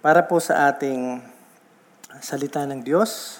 [0.00, 1.20] Para po sa ating
[2.24, 3.36] salita ng Diyos,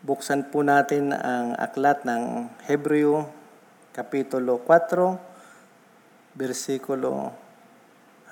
[0.00, 3.28] buksan po natin ang aklat ng Hebreo,
[3.92, 7.36] Kapitulo 4, versikulo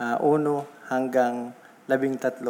[0.01, 1.53] uh, 1 hanggang
[1.93, 2.41] 13.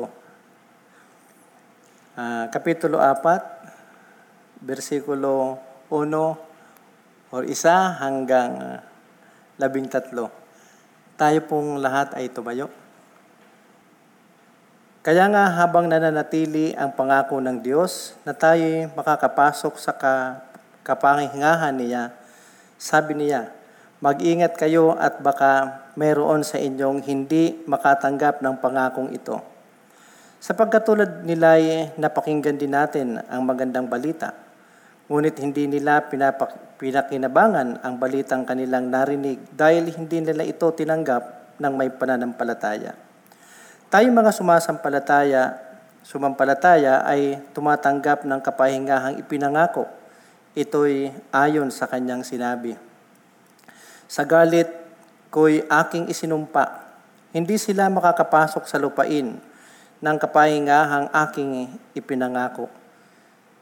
[2.14, 5.59] Uh, Kapitulo 4, versikulo
[5.91, 8.79] 1 or isa hanggang
[9.59, 10.14] 13.
[11.18, 12.80] Tayo pong lahat ay tumayo.
[15.01, 20.45] Kaya nga habang nananatili ang pangako ng Diyos na tayo makakapasok sa ka,
[20.85, 22.13] kapangihingahan niya,
[22.76, 23.49] sabi niya,
[24.04, 29.40] mag-ingat kayo at baka mayroon sa inyong hindi makatanggap ng pangakong ito.
[30.36, 31.57] Sapagkat tulad nila
[31.96, 34.37] napakinggan din natin ang magandang balita,
[35.09, 41.73] ngunit hindi nila pinapak, pinakinabangan ang balitang kanilang narinig dahil hindi nila ito tinanggap ng
[41.73, 43.09] may pananampalataya.
[43.91, 45.58] Tayong mga sumasampalataya,
[46.06, 49.91] sumampalataya ay tumatanggap ng kapahingahang ipinangako.
[50.55, 52.78] Ito'y ayon sa kanyang sinabi.
[54.06, 54.70] Sa galit
[55.34, 56.87] ko'y aking isinumpa,
[57.34, 59.42] hindi sila makakapasok sa lupain
[59.98, 62.70] ng kapahingahang aking ipinangako.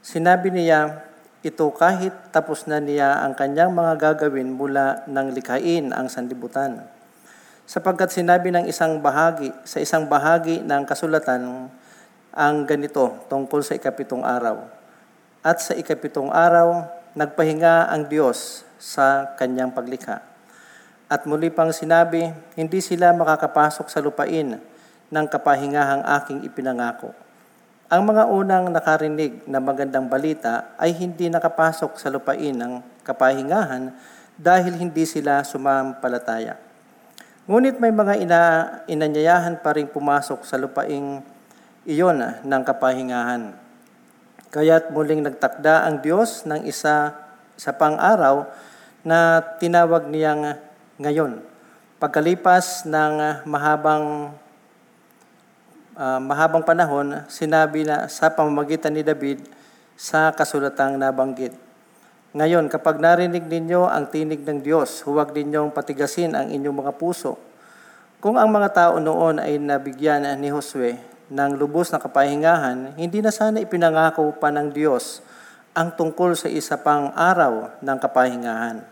[0.04, 1.08] Sinabi niya,
[1.40, 6.97] ito kahit tapos na niya ang kanyang mga gagawin mula ng likhain ang sanlibutan
[7.68, 11.68] sapagkat sinabi ng isang bahagi, sa isang bahagi ng kasulatan,
[12.32, 14.64] ang ganito tungkol sa ikapitong araw.
[15.44, 20.24] At sa ikapitong araw, nagpahinga ang Diyos sa kanyang paglikha.
[21.12, 24.56] At muli pang sinabi, hindi sila makakapasok sa lupain
[25.12, 27.12] ng kapahingahang aking ipinangako.
[27.92, 33.92] Ang mga unang nakarinig na magandang balita ay hindi nakapasok sa lupain ng kapahingahan
[34.36, 36.67] dahil hindi sila sumampalataya.
[37.48, 38.40] Ngunit may mga ina,
[38.84, 41.24] inanyayahan pa rin pumasok sa lupaing
[41.88, 43.56] iyon ng kapahingahan.
[44.52, 47.16] Kaya't muling nagtakda ang Diyos ng isa
[47.56, 48.44] sa pang-araw
[49.00, 50.60] na tinawag niyang
[51.00, 51.40] ngayon.
[51.96, 54.36] Pagkalipas ng mahabang
[55.96, 59.40] uh, mahabang panahon, sinabi na sa pamamagitan ni David
[59.96, 61.67] sa kasulatang nabanggit.
[62.38, 67.34] Ngayon, kapag narinig ninyo ang tinig ng Diyos, huwag ninyong patigasin ang inyong mga puso.
[68.22, 70.94] Kung ang mga tao noon ay nabigyan ni Josue
[71.34, 75.18] ng lubos na kapahingahan, hindi na sana ipinangako pa ng Diyos
[75.74, 78.86] ang tungkol sa isa pang araw ng kapahingahan.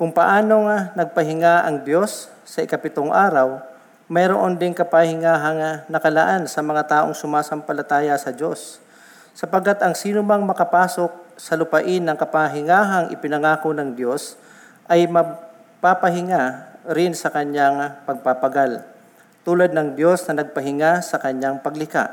[0.00, 3.60] Kung paano nga nagpahinga ang Diyos sa ikapitong araw,
[4.08, 8.80] mayroon ding kapahingahang nakalaan sa mga taong sumasampalataya sa Diyos.
[9.36, 14.40] Sapagat ang sino mang makapasok sa lupain ng kapahingahang ipinangako ng Diyos
[14.88, 18.80] ay mapapahinga rin sa kanyang pagpapagal,
[19.44, 22.08] tulad ng Diyos na nagpahinga sa kanyang paglikha.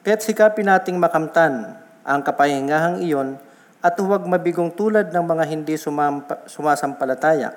[0.00, 1.76] Kaya't sikapin nating makamtan
[2.06, 3.36] ang kapahingahang iyon
[3.84, 7.52] at huwag mabigong tulad ng mga hindi sumampa, sumasampalataya.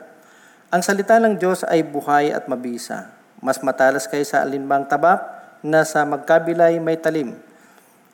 [0.72, 5.23] Ang salita ng Diyos ay buhay at mabisa, mas matalas kaysa alinmang tabak
[5.63, 7.38] na sa magkabilay may talim.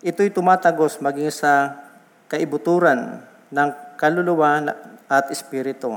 [0.04, 1.87] Ito'y tumatagos maging sa
[2.28, 4.76] kaibuturan ng kaluluwa
[5.08, 5.96] at espiritu,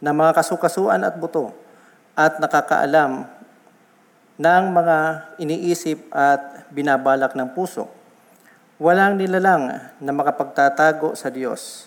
[0.00, 1.52] ng mga kasukasuan at buto,
[2.14, 3.26] at nakakaalam
[4.38, 4.98] ng mga
[5.42, 7.90] iniisip at binabalak ng puso.
[8.82, 9.70] Walang nilalang
[10.02, 11.86] na makapagtatago sa Diyos.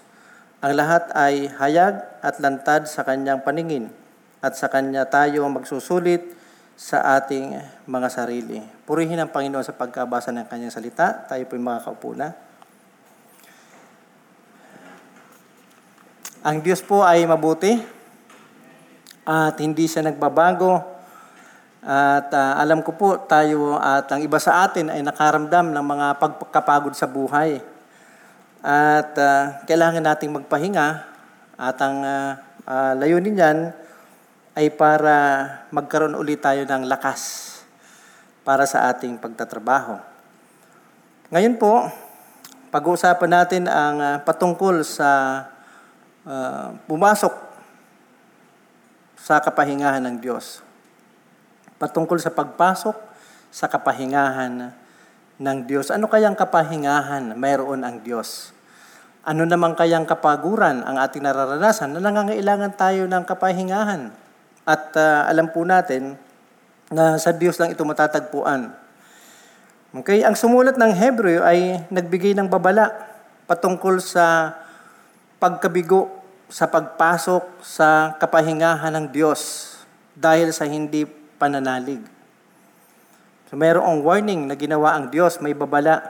[0.63, 3.91] Ang lahat ay hayag at lantad sa Kanyang paningin
[4.39, 6.33] at sa Kanya tayo magsusulit
[6.79, 8.63] sa ating mga sarili.
[8.87, 11.27] Purihin ang Panginoon sa pagkabasa ng Kanyang salita.
[11.27, 12.46] Tayo po'y makakaupo na.
[16.47, 17.75] Ang Diyos po ay mabuti
[19.27, 20.79] at hindi siya nagbabago.
[21.83, 26.07] At uh, alam ko po tayo at ang iba sa atin ay nakaramdam ng mga
[26.23, 27.59] pagkapagod sa buhay.
[28.63, 30.87] At uh, kailangan nating magpahinga
[31.59, 33.75] at ang uh, uh, layunin niyan
[34.55, 35.15] ay para
[35.75, 37.43] magkaroon ulit tayo ng lakas
[38.47, 39.99] para sa ating pagtatrabaho.
[41.27, 41.91] Ngayon po,
[42.71, 45.43] pag-uusapan natin ang uh, patungkol sa
[46.27, 47.33] uh, pumasok
[49.17, 50.61] sa kapahingahan ng Diyos.
[51.79, 52.95] Patungkol sa pagpasok
[53.49, 54.75] sa kapahingahan
[55.39, 55.89] ng Diyos.
[55.89, 58.51] Ano kayang kapahingahan mayroon ang Diyos?
[59.27, 64.11] Ano naman kayang kapaguran ang ating nararanasan na nangangailangan tayo ng kapahingahan?
[64.67, 66.15] At uh, alam po natin
[66.87, 68.71] na sa Diyos lang ito matatagpuan.
[69.97, 72.91] Okay, ang sumulat ng Hebreo ay nagbigay ng babala
[73.47, 74.55] patungkol sa
[75.39, 76.16] pagkabigo
[76.47, 79.73] sa pagpasok sa kapahingahan ng Diyos
[80.15, 81.03] dahil sa hindi
[81.35, 81.99] pananalig.
[83.47, 86.03] So mayroong warning na ginawa ang Diyos, may babala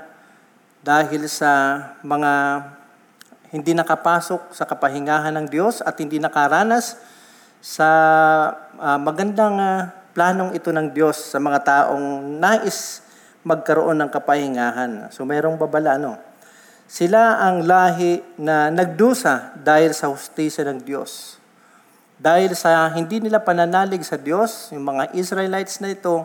[0.82, 2.32] dahil sa mga
[3.54, 7.00] hindi nakapasok sa kapahingahan ng Diyos at hindi nakaranas
[7.64, 7.90] sa
[8.78, 13.06] uh, magandang uh, planong ito ng Diyos sa mga taong nais
[13.46, 15.14] magkaroon ng kapahingahan.
[15.14, 16.27] So mayroong babala no.
[16.88, 21.36] Sila ang lahi na nagdusa dahil sa hustisya ng Diyos.
[22.16, 26.24] Dahil sa hindi nila pananalig sa Diyos, yung mga Israelites na ito,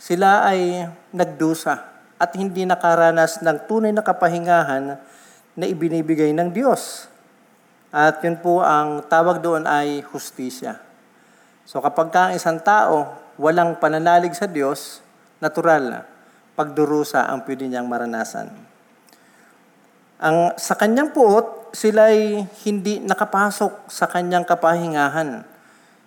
[0.00, 1.76] sila ay nagdusa
[2.16, 4.96] at hindi nakaranas ng tunay na kapahingahan
[5.52, 7.12] na ibinibigay ng Diyos.
[7.92, 10.80] At yun po ang tawag doon ay hustisya.
[11.68, 15.04] So kapag ka isang tao walang pananalig sa Diyos,
[15.36, 16.00] natural na
[16.56, 18.71] pagdurusa ang pwede niyang maranasan.
[20.22, 25.42] Ang, sa kanyang puot, sila ay hindi nakapasok sa kanyang kapahingahan.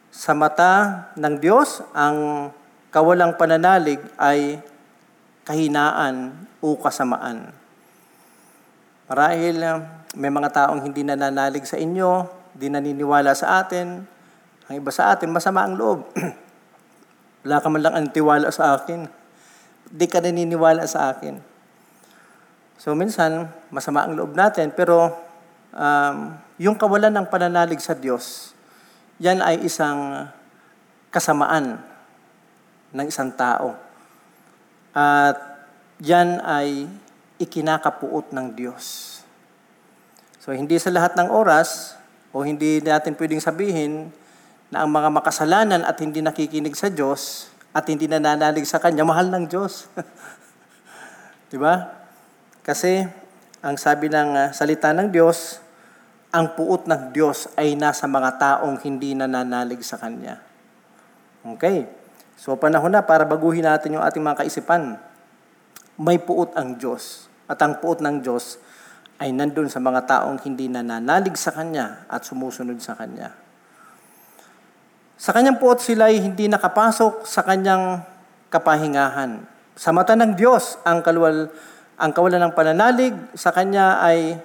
[0.07, 2.47] Sa mata ng Diyos, ang
[2.95, 4.63] kawalang pananalig ay
[5.43, 6.31] kahinaan
[6.63, 7.51] o kasamaan.
[9.11, 9.59] Marahil
[10.15, 12.23] may mga taong hindi nananalig sa inyo,
[12.55, 13.99] di naniniwala sa atin,
[14.65, 16.07] ang iba sa atin masama ang loob.
[17.43, 19.05] Wala ka man lang ang tiwala sa akin.
[19.91, 21.54] Di ka naniniwala sa akin.
[22.85, 25.09] So minsan, masama ang loob natin, pero
[25.73, 26.17] um,
[26.61, 28.53] yung kawalan ng pananalig sa Diyos,
[29.17, 30.29] yan ay isang
[31.09, 31.81] kasamaan
[32.93, 33.73] ng isang tao.
[34.93, 35.65] At
[35.97, 36.85] yan ay
[37.41, 39.17] ikinakapuot ng Diyos.
[40.37, 41.97] So hindi sa lahat ng oras
[42.37, 44.13] o hindi natin pwedeng sabihin
[44.69, 49.33] na ang mga makasalanan at hindi nakikinig sa Diyos at hindi nananalig sa Kanya, mahal
[49.33, 49.89] ng Diyos.
[51.49, 51.94] Di ba?
[52.65, 53.05] Kasi
[53.61, 55.61] ang sabi ng uh, salita ng Diyos,
[56.33, 60.41] ang puot ng Diyos ay nasa mga taong hindi nananalig sa Kanya.
[61.45, 61.85] Okay.
[62.35, 64.97] So panahon na para baguhin natin yung ating mga kaisipan.
[65.95, 67.29] May puot ang Diyos.
[67.45, 68.57] At ang puot ng Diyos
[69.21, 73.31] ay nandun sa mga taong hindi nananalig sa Kanya at sumusunod sa Kanya.
[75.15, 78.03] Sa Kanyang puot sila ay hindi nakapasok sa Kanyang
[78.51, 79.47] kapahingahan.
[79.79, 81.47] Sa mata ng Diyos, ang, kalwal,
[81.95, 84.35] ang kawalan ng pananalig sa Kanya ay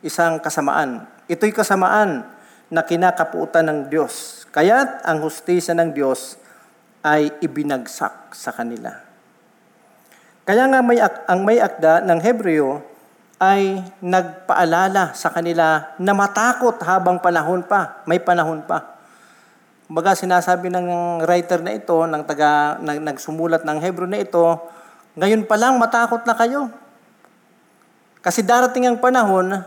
[0.00, 1.04] isang kasamaan.
[1.28, 2.24] Ito'y kasamaan
[2.72, 4.44] na kinakapuutan ng Diyos.
[4.48, 6.40] Kaya't ang hustisya ng Diyos
[7.04, 8.96] ay ibinagsak sa kanila.
[10.44, 12.80] Kaya nga may, ang may akda ng Hebreo
[13.40, 18.96] ay nagpaalala sa kanila na matakot habang panahon pa, may panahon pa.
[19.84, 24.44] Baga sinasabi ng writer na ito, ng taga, ng, nagsumulat ng Hebreo na ito,
[25.20, 26.72] ngayon pa lang matakot na kayo.
[28.24, 29.60] Kasi darating ang panahon,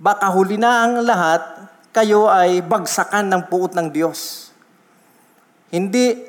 [0.00, 1.44] baka huli na ang lahat,
[1.92, 4.48] kayo ay bagsakan ng puot ng Diyos.
[5.68, 6.24] Hindi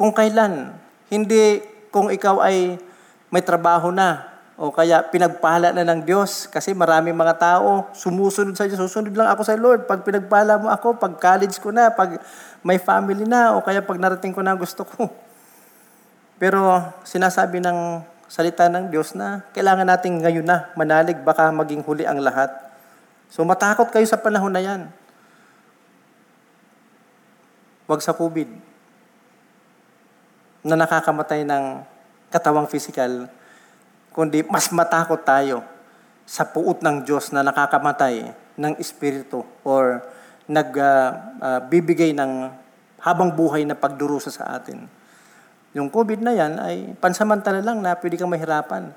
[0.00, 0.72] kung kailan.
[1.12, 1.60] Hindi
[1.92, 2.80] kung ikaw ay
[3.28, 8.64] may trabaho na o kaya pinagpala na ng Diyos kasi marami mga tao sumusunod sa
[8.64, 8.80] Diyos.
[8.80, 9.84] Susunod lang ako sa Lord.
[9.84, 12.16] Pag pinagpala mo ako, pag college ko na, pag
[12.64, 15.12] may family na o kaya pag narating ko na gusto ko.
[16.40, 22.04] Pero sinasabi ng salita ng Diyos na kailangan natin ngayon na manalig baka maging huli
[22.06, 22.50] ang lahat.
[23.30, 24.82] So matakot kayo sa panahon na yan.
[27.86, 28.50] Huwag sa COVID
[30.66, 31.86] na nakakamatay ng
[32.34, 33.30] katawang physical,
[34.10, 35.62] kundi mas matakot tayo
[36.26, 40.02] sa puot ng Diyos na nakakamatay ng espiritu or
[40.50, 42.32] nagbibigay uh, uh, ng
[42.98, 44.90] habang buhay na pagdurusa sa atin.
[45.76, 48.96] Yung COVID na yan ay pansamantala lang na pwede kang mahirapan.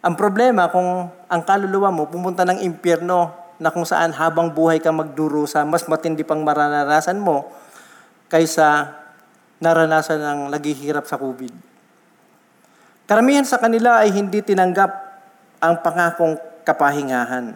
[0.00, 4.88] Ang problema kung ang kaluluwa mo pumunta ng impyerno na kung saan habang buhay ka
[4.88, 7.52] magdurusa, mas matindi pang maranasan mo
[8.32, 8.96] kaysa
[9.60, 11.52] naranasan ng naghihirap sa COVID.
[13.04, 14.88] Karamihan sa kanila ay hindi tinanggap
[15.60, 17.52] ang pangakong kapahingahan.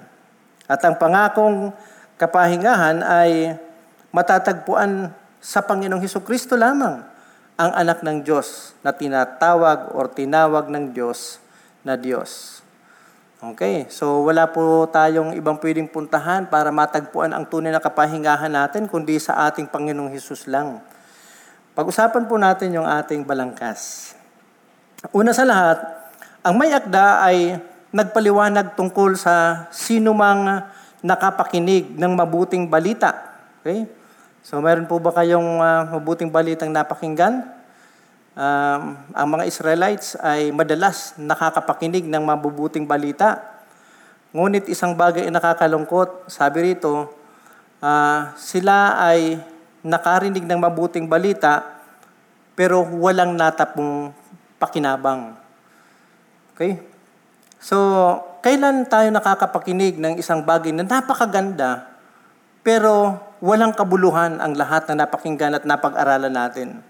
[0.69, 1.73] At ang pangakong
[2.21, 3.57] kapahingahan ay
[4.13, 5.09] matatagpuan
[5.41, 7.14] sa Panginoong Heso Kristo lamang
[7.55, 11.39] ang anak ng Diyos na tinatawag o tinawag ng Diyos
[11.87, 12.63] na Diyos.
[13.45, 18.89] Okay, so wala po tayong ibang pwedeng puntahan para matagpuan ang tunay na kapahingahan natin
[18.89, 20.81] kundi sa ating Panginoong Hesus lang.
[21.77, 24.15] Pag-usapan po natin yung ating balangkas.
[25.13, 25.77] Una sa lahat,
[26.41, 27.61] ang may akda ay
[27.93, 30.65] nagpaliwanag tungkol sa sino mang
[31.05, 33.13] nakapakinig ng mabuting balita.
[33.61, 33.85] Okay?
[34.45, 37.49] So meron po ba kayong uh, mabuting balitang napakinggan?
[38.37, 43.41] Um, ang mga Israelites ay madalas nakakapakinig ng mabubuting balita.
[44.37, 46.29] Ngunit isang bagay ay nakakalungkot.
[46.29, 47.09] Sabi rito,
[47.81, 49.41] uh, sila ay
[49.81, 51.81] nakarinig ng mabuting balita,
[52.53, 54.13] pero walang natapong
[54.61, 55.41] pakinabang.
[56.53, 56.85] Okay?
[57.65, 57.81] So,
[58.45, 61.89] kailan tayo nakakapakinig ng isang bagay na napakaganda,
[62.61, 66.83] pero walang kabuluhan ang lahat na napakinggan at napag-aralan natin?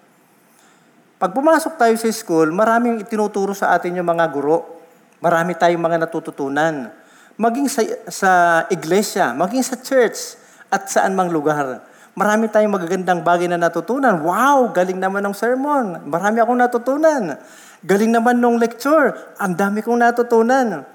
[1.16, 4.82] Pag pumasok tayo sa school, maraming itinuturo sa atin yung mga guro.
[5.24, 6.92] Marami tayong mga natututunan.
[7.40, 8.30] Maging sa, sa
[8.68, 10.36] iglesia, maging sa church,
[10.74, 11.86] at saan mang lugar.
[12.18, 14.22] Marami tayong magagandang bagay na natutunan.
[14.22, 16.02] Wow, galing naman ng sermon.
[16.06, 17.38] Marami akong natutunan.
[17.82, 19.14] Galing naman ng lecture.
[19.38, 20.86] Ang dami kong natutunan.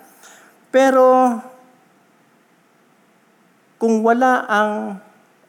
[0.72, 1.39] Pero,
[3.79, 5.00] kung wala ang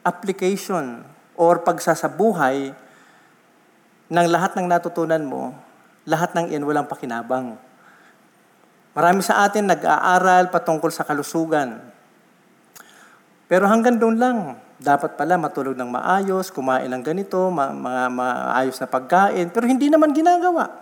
[0.02, 1.04] application
[1.36, 2.72] or pagsasabuhay
[4.10, 5.54] ng lahat ng natutunan mo,
[6.04, 7.54] lahat ng iyan walang pakinabang.
[8.90, 11.78] Marami sa atin nag-aaral patungkol sa kalusugan.
[13.46, 14.38] Pero hanggang doon lang.
[14.80, 19.92] Dapat pala matulog ng maayos, kumain ng ganito, ma- mga maayos na pagkain, pero hindi
[19.92, 20.72] naman ginagawa.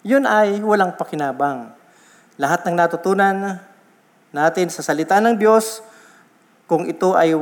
[0.00, 1.76] Yun ay walang pakinabang.
[2.40, 3.60] Lahat ng natutunan
[4.32, 5.84] natin sa salita ng Diyos,
[6.64, 7.36] kung ito ay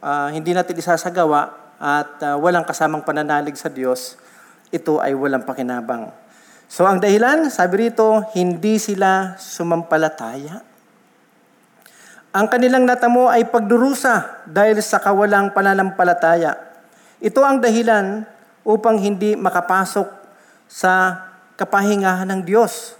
[0.00, 4.20] uh, hindi natin isasagawa at uh, walang kasamang pananalig sa Diyos,
[4.68, 6.12] ito ay walang pakinabang.
[6.70, 10.62] So ang dahilan, sabi rito, hindi sila sumampalataya.
[12.30, 16.54] Ang kanilang natamo ay pagdurusa dahil sa kawalang pananampalataya.
[17.18, 18.22] Ito ang dahilan
[18.62, 20.06] upang hindi makapasok
[20.70, 21.18] sa
[21.58, 22.94] kapahingahan ng Diyos.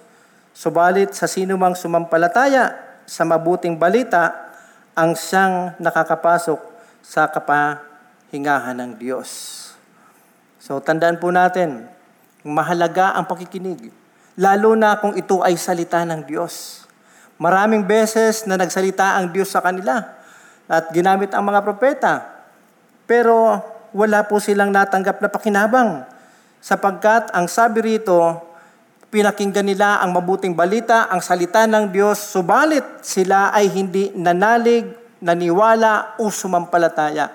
[0.50, 2.74] Subalit sa sino mang sumampalataya
[3.06, 4.50] sa mabuting balita,
[4.98, 6.69] ang siyang nakakapasok
[7.10, 9.28] sa kapahingahan ng Diyos.
[10.62, 11.90] So tandaan po natin,
[12.40, 13.92] Mahalaga ang pakikinig.
[14.40, 16.84] Lalo na kung ito ay salita ng Diyos.
[17.36, 20.00] Maraming beses na nagsalita ang Diyos sa kanila
[20.64, 22.24] at ginamit ang mga propeta.
[23.04, 23.60] Pero
[23.92, 25.90] wala po silang natanggap na pakinabang
[26.64, 28.40] sapagkat ang sabi rito,
[29.12, 34.88] pinakinggan nila ang mabuting balita, ang salita ng Diyos, subalit sila ay hindi nanalig,
[35.20, 37.28] naniwala o sumampalataya.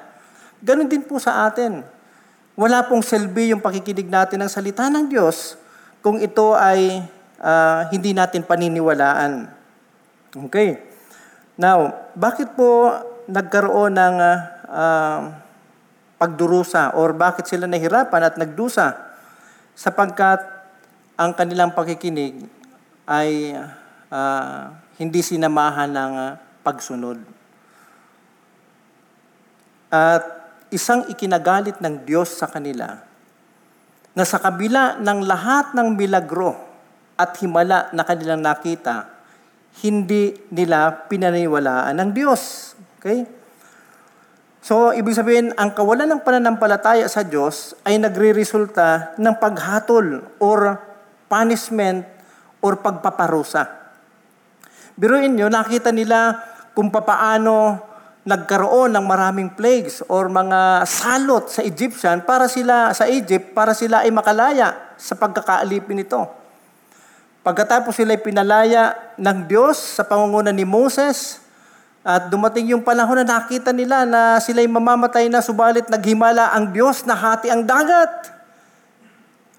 [0.60, 1.86] Ganon din po sa atin.
[2.58, 5.60] Wala pong silbi yung pakikinig natin ng salita ng Diyos
[6.02, 7.06] kung ito ay
[7.42, 9.50] uh, hindi natin paniniwalaan.
[10.50, 10.82] Okay.
[11.56, 12.92] Now, bakit po
[13.30, 14.16] nagkaroon ng
[14.68, 15.20] uh,
[16.20, 18.92] pagdurusa or bakit sila nahirapan at nagdusa?
[19.76, 20.44] Sapagkat
[21.16, 22.48] ang kanilang pakikinig
[23.08, 23.56] ay
[24.12, 26.32] uh, hindi sinamahan ng uh,
[26.64, 27.35] pagsunod.
[29.96, 30.24] At
[30.76, 33.00] isang ikinagalit ng Diyos sa kanila
[34.12, 36.52] na sa kabila ng lahat ng milagro
[37.16, 39.08] at himala na kanilang nakita,
[39.80, 42.76] hindi nila pinaniwalaan ng Diyos.
[43.00, 43.24] Okay?
[44.60, 50.80] So, ibig sabihin, ang kawalan ng pananampalataya sa Diyos ay nagre-resulta ng paghatol or
[51.32, 52.04] punishment
[52.60, 53.68] or pagpaparusa.
[54.96, 56.40] Biruin nyo, nakita nila
[56.76, 57.95] kung papaano
[58.26, 64.02] nagkaroon ng maraming plagues or mga salot sa Egyptian para sila sa Egypt para sila
[64.02, 66.26] ay makalaya sa pagkakaalipin nito.
[67.46, 71.46] Pagkatapos sila ay pinalaya ng Diyos sa pangunguna ni Moses
[72.02, 76.74] at dumating yung panahon na nakita nila na sila ay mamamatay na subalit naghimala ang
[76.74, 78.34] Diyos na hati ang dagat.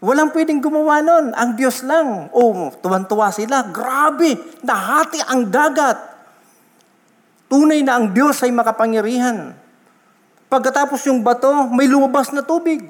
[0.02, 1.35] Walang pwedeng gumawa nun.
[1.35, 2.30] Ang Diyos lang.
[2.35, 3.66] Oh, tuwan-tuwa sila.
[3.70, 6.15] Grabe, nahati ang dagat.
[7.46, 9.54] Tunay na ang Diyos ay makapangyarihan.
[10.46, 12.82] Pagkatapos yung bato, may lumabas na tubig.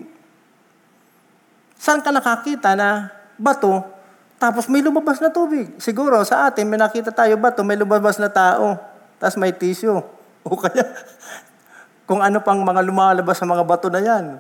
[1.77, 3.85] Saan ka nakakita na bato,
[4.37, 5.77] tapos may lumabas na tubig?
[5.81, 8.77] Siguro sa atin, may nakita tayo bato, may lumabas na tao,
[9.17, 9.97] tapos may tissue.
[10.45, 10.85] O kaya,
[12.09, 14.37] kung ano pang mga lumalabas sa mga bato na yan.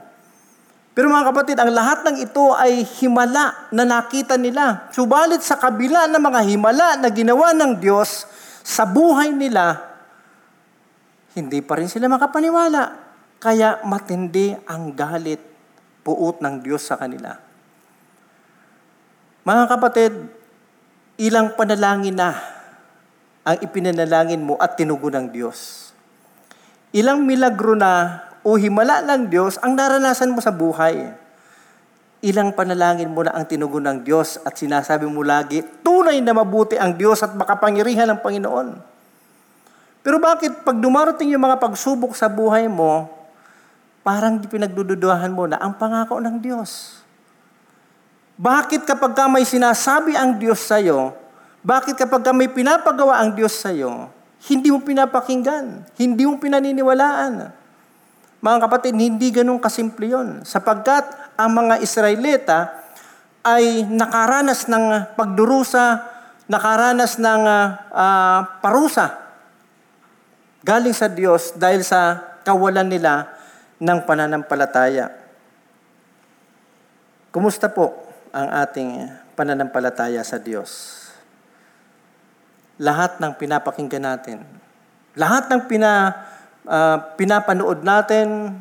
[0.96, 4.88] Pero mga kapatid, ang lahat ng ito ay himala na nakita nila.
[4.96, 8.24] Subalit sa kabila ng mga himala na ginawa ng Diyos,
[8.64, 9.95] sa buhay nila,
[11.36, 13.04] hindi pa rin sila makapaniwala.
[13.36, 15.38] Kaya matindi ang galit
[16.00, 17.36] puot ng Diyos sa kanila.
[19.44, 20.12] Mga kapatid,
[21.20, 22.32] ilang panalangin na
[23.46, 25.92] ang ipinanalangin mo at tinugon ng Diyos.
[26.96, 31.12] Ilang milagro na o himala ng Diyos ang naranasan mo sa buhay.
[32.24, 36.80] Ilang panalangin mo na ang tinugon ng Diyos at sinasabi mo lagi, tunay na mabuti
[36.80, 38.95] ang Diyos at makapangyarihan ng Panginoon.
[40.06, 43.10] Pero bakit pag dumarating yung mga pagsubok sa buhay mo,
[44.06, 47.02] parang pinagdududahan mo na ang pangako ng Diyos?
[48.38, 51.10] Bakit kapag ka may sinasabi ang Diyos sa iyo,
[51.58, 54.06] bakit kapag ka may pinapagawa ang Diyos sa iyo,
[54.46, 57.50] hindi mo pinapakinggan, hindi mo pinaniniwalaan?
[58.38, 60.28] Mga kapatid, hindi ganun kasimple yun.
[60.46, 62.78] Sapagkat ang mga Israelita
[63.42, 65.98] ay nakaranas ng pagdurusa,
[66.46, 67.42] nakaranas ng
[67.90, 69.25] uh, parusa
[70.66, 73.30] galing sa Diyos dahil sa kawalan nila
[73.78, 75.14] ng pananampalataya.
[77.30, 77.94] Kumusta po
[78.34, 79.06] ang ating
[79.38, 80.98] pananampalataya sa Diyos?
[82.82, 84.42] Lahat ng pinapakinggan natin,
[85.14, 86.12] lahat ng pina,
[86.66, 88.58] uh, pinapanood natin,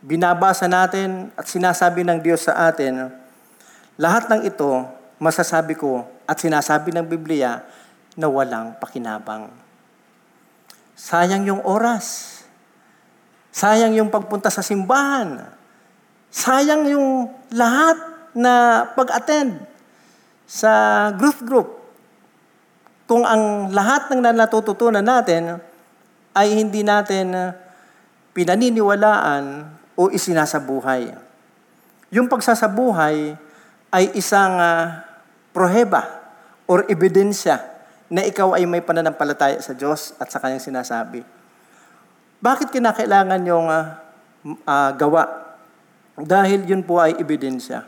[0.00, 3.10] binabasa natin at sinasabi ng Diyos sa atin,
[4.00, 4.86] lahat ng ito,
[5.20, 7.60] masasabi ko at sinasabi ng Biblia
[8.16, 9.59] na walang pakinabang.
[11.00, 12.36] Sayang yung oras.
[13.48, 15.48] Sayang yung pagpunta sa simbahan.
[16.28, 17.96] Sayang yung lahat
[18.36, 19.64] na pag-attend
[20.44, 21.68] sa group group.
[23.08, 25.56] Kung ang lahat ng natututunan natin
[26.36, 27.56] ay hindi natin
[28.36, 29.66] pinaniniwalaan
[29.96, 31.16] o isinasabuhay.
[32.12, 33.34] Yung pagsasabuhay
[33.90, 35.00] ay isang uh,
[35.50, 36.06] proheba
[36.70, 37.79] or ebidensya
[38.10, 41.22] na ikaw ay may pananampalataya sa Diyos at sa kanyang sinasabi.
[42.42, 43.94] Bakit kinakailangan yung uh,
[44.66, 45.54] uh, gawa?
[46.18, 47.86] Dahil yun po ay ebidensya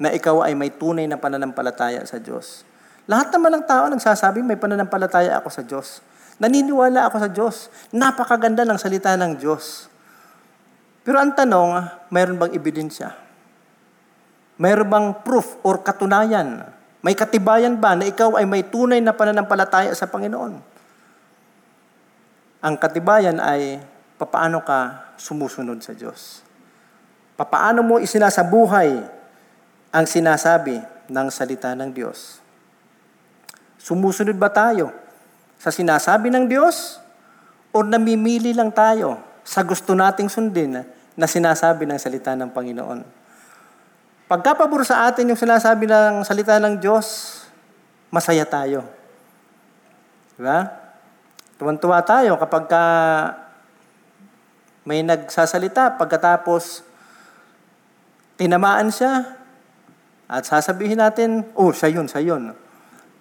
[0.00, 2.64] na ikaw ay may tunay na pananampalataya sa Diyos.
[3.04, 6.00] Lahat naman ng tao nagsasabi, may pananampalataya ako sa Diyos.
[6.38, 7.56] Naniniwala ako sa Diyos.
[7.90, 9.90] Napakaganda ng salita ng Diyos.
[11.02, 13.10] Pero ang tanong, mayroon bang ebidensya?
[14.60, 16.77] Mayroon bang proof or katunayan?
[16.98, 20.58] May katibayan ba na ikaw ay may tunay na pananampalataya sa Panginoon?
[22.58, 23.78] Ang katibayan ay
[24.18, 26.42] papaano ka sumusunod sa Diyos.
[27.38, 28.98] Papaano mo isinasabuhay
[29.94, 32.42] ang sinasabi ng salita ng Diyos.
[33.78, 34.90] Sumusunod ba tayo
[35.54, 36.98] sa sinasabi ng Diyos
[37.70, 40.82] o namimili lang tayo sa gusto nating sundin
[41.14, 43.17] na sinasabi ng salita ng Panginoon.
[44.28, 47.40] Pagkapabor sa atin yung sinasabi ng salita ng Diyos,
[48.12, 48.84] masaya tayo.
[50.36, 50.68] Di ba?
[51.56, 52.84] Tuwan-tuwa tayo kapag ka
[54.84, 56.84] may nagsasalita pagkatapos
[58.36, 59.36] tinamaan siya
[60.28, 62.52] at sasabihin natin, oh, siya yun, siya yun.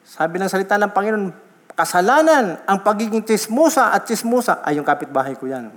[0.04, 1.26] Sabi ng salita ng Panginoon,
[1.72, 5.72] kasalanan ang pagiging tismusa at tismusa ay yung kapitbahay ko yan.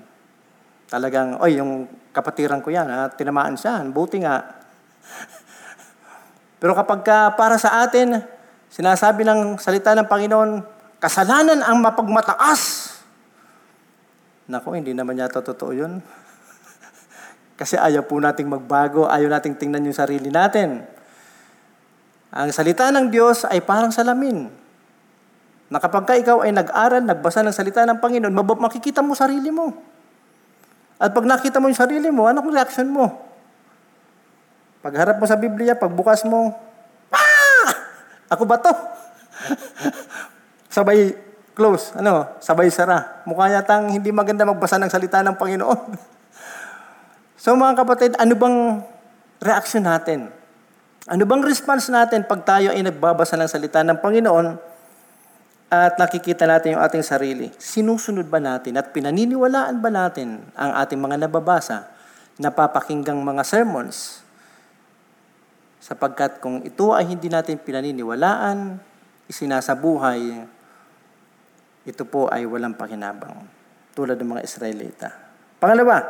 [0.90, 3.07] Talagang, oy, yung kapatiran ko yan, ha?
[3.14, 4.60] tinamaan siya, buti nga.
[6.61, 8.20] Pero kapag ka, para sa atin,
[8.68, 10.61] sinasabi ng salita ng Panginoon,
[11.01, 12.92] kasalanan ang mapagmataas.
[14.44, 16.05] Nako, hindi naman yata totoo yun.
[17.61, 20.85] Kasi ayaw po nating magbago, ayaw nating tingnan yung sarili natin.
[22.31, 24.53] Ang salita ng Diyos ay parang salamin.
[25.73, 29.73] Na kapag ka ikaw ay nag-aral, nagbasa ng salita ng Panginoon, makikita mo sarili mo.
[31.01, 33.29] At pag nakita mo yung sarili mo, anong reaction mo?
[34.80, 36.56] Pagharap mo sa Biblia, pagbukas mo,
[37.12, 37.68] ah!
[38.32, 38.72] Ako ba to?
[40.74, 41.12] sabay
[41.52, 43.20] close, ano, sabay sara.
[43.28, 45.80] Mukha yatang hindi maganda magbasa ng salita ng Panginoon.
[47.42, 48.58] so mga kapatid, ano bang
[49.44, 50.32] reaction natin?
[51.04, 54.46] Ano bang response natin pag tayo ay nagbabasa ng salita ng Panginoon
[55.70, 60.98] at nakikita natin yung ating sarili, sinusunod ba natin at pinaniniwalaan ba natin ang ating
[60.98, 61.86] mga nababasa,
[62.40, 64.24] napapakinggang mga sermons?
[65.80, 68.76] Sapagkat kung ito ay hindi natin pinaniniwalaan,
[69.32, 70.44] isinasabuhay,
[71.88, 73.48] ito po ay walang pakinabang,
[73.96, 75.08] tulad ng mga Israelita.
[75.56, 76.04] Pangalawa,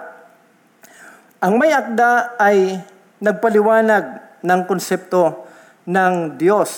[1.38, 2.82] ang may akda ay
[3.22, 4.04] nagpaliwanag
[4.42, 5.46] ng konsepto
[5.86, 6.70] ng Diyos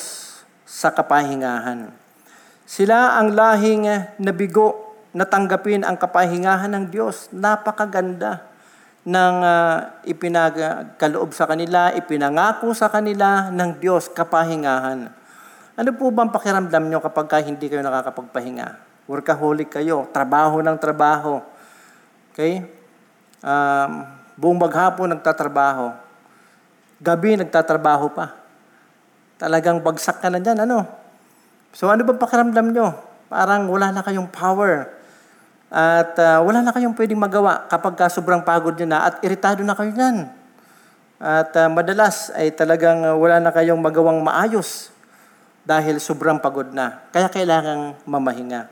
[0.68, 1.88] sa kapahingahan.
[2.68, 3.88] Sila ang lahing
[4.20, 7.32] nabigo na tanggapin ang kapahingahan ng Diyos.
[7.32, 8.51] Napakaganda
[9.02, 15.10] ng uh, ipinagkaloob sa kanila, ipinangako sa kanila ng Diyos kapahingahan.
[15.74, 18.78] Ano po bang pakiramdam nyo kapag ka hindi kayo nakakapagpahinga?
[19.10, 21.42] Workaholic kayo, trabaho ng trabaho.
[22.30, 22.62] Okay?
[23.42, 24.06] Um,
[24.38, 25.90] buong maghapon nagtatrabaho.
[27.02, 28.38] Gabi nagtatrabaho pa.
[29.42, 30.86] Talagang bagsak ka na dyan, ano?
[31.74, 32.94] So ano ba pakiramdam nyo?
[33.26, 35.01] Parang wala na kayong power.
[35.72, 39.64] At uh, wala na kayong pwedeng magawa kapag ka sobrang pagod nyo na at iritado
[39.64, 40.28] na kayo yan.
[41.16, 44.92] At uh, madalas ay talagang wala na kayong magawang maayos
[45.64, 47.00] dahil sobrang pagod na.
[47.08, 48.68] Kaya kailangang mamahinga.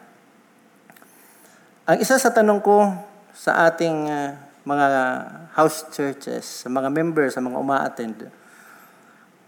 [1.88, 2.92] Ang isa sa tanong ko
[3.32, 4.36] sa ating uh,
[4.68, 4.86] mga
[5.56, 8.28] house churches, sa mga members, sa mga uma-attend,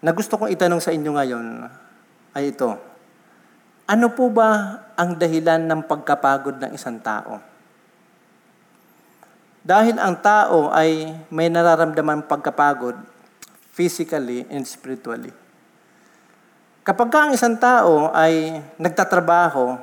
[0.01, 1.69] na gusto kong itanong sa inyo ngayon
[2.33, 2.92] ay ito.
[3.87, 7.43] Ano po ba ang dahilan ng pagkapagod ng isang tao?
[9.63, 12.99] Dahil ang tao ay may nararamdaman pagkapagod
[13.75, 15.31] physically and spiritually.
[16.83, 19.79] Kapag ka ang isang tao ay nagtatrabaho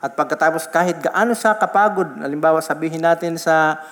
[0.00, 3.84] at pagkatapos kahit gaano siya kapagod, halimbawa sabihin natin sa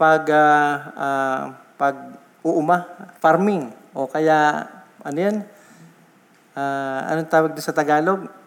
[0.00, 1.42] pag uh, uh,
[1.76, 1.94] pag
[2.40, 2.88] uuma,
[3.20, 4.68] farming o kaya
[5.04, 5.36] ano yan?
[6.56, 8.43] Uh, anong tawag din sa Tagalog?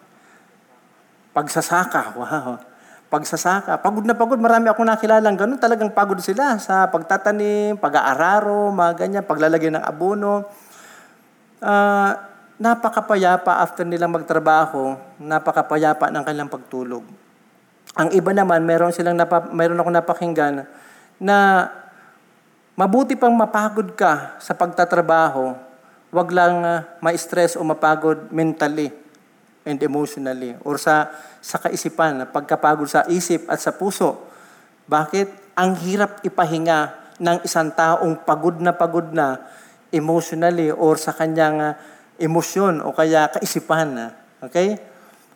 [1.32, 2.16] Pagsasaka.
[2.16, 2.58] Wow.
[3.08, 3.80] Pagsasaka.
[3.80, 4.36] Pagod na pagod.
[4.36, 5.56] Marami akong nakilalang ganun.
[5.60, 10.44] Talagang pagod sila sa pagtatanim, pag-aararo, mga ganyan, paglalagay ng abono.
[11.58, 12.12] Uh,
[12.58, 17.06] napakapayapa after nilang magtrabaho, napakapayapa ng kanilang pagtulog.
[17.94, 20.66] Ang iba naman, meron silang napa, meron ako napakinggan
[21.22, 21.66] na
[22.74, 25.54] mabuti pang mapagod ka sa pagtatrabaho,
[26.10, 29.07] wag lang uh, ma-stress o mapagod mentally
[29.68, 31.12] and emotionally or sa
[31.44, 34.16] sa kaisipan, pagkapagod sa isip at sa puso.
[34.88, 35.52] Bakit?
[35.58, 39.36] Ang hirap ipahinga ng isang taong pagod na pagod na
[39.90, 41.72] emotionally or sa kanyang uh,
[42.16, 44.14] emosyon o kaya kaisipan.
[44.42, 44.78] Okay?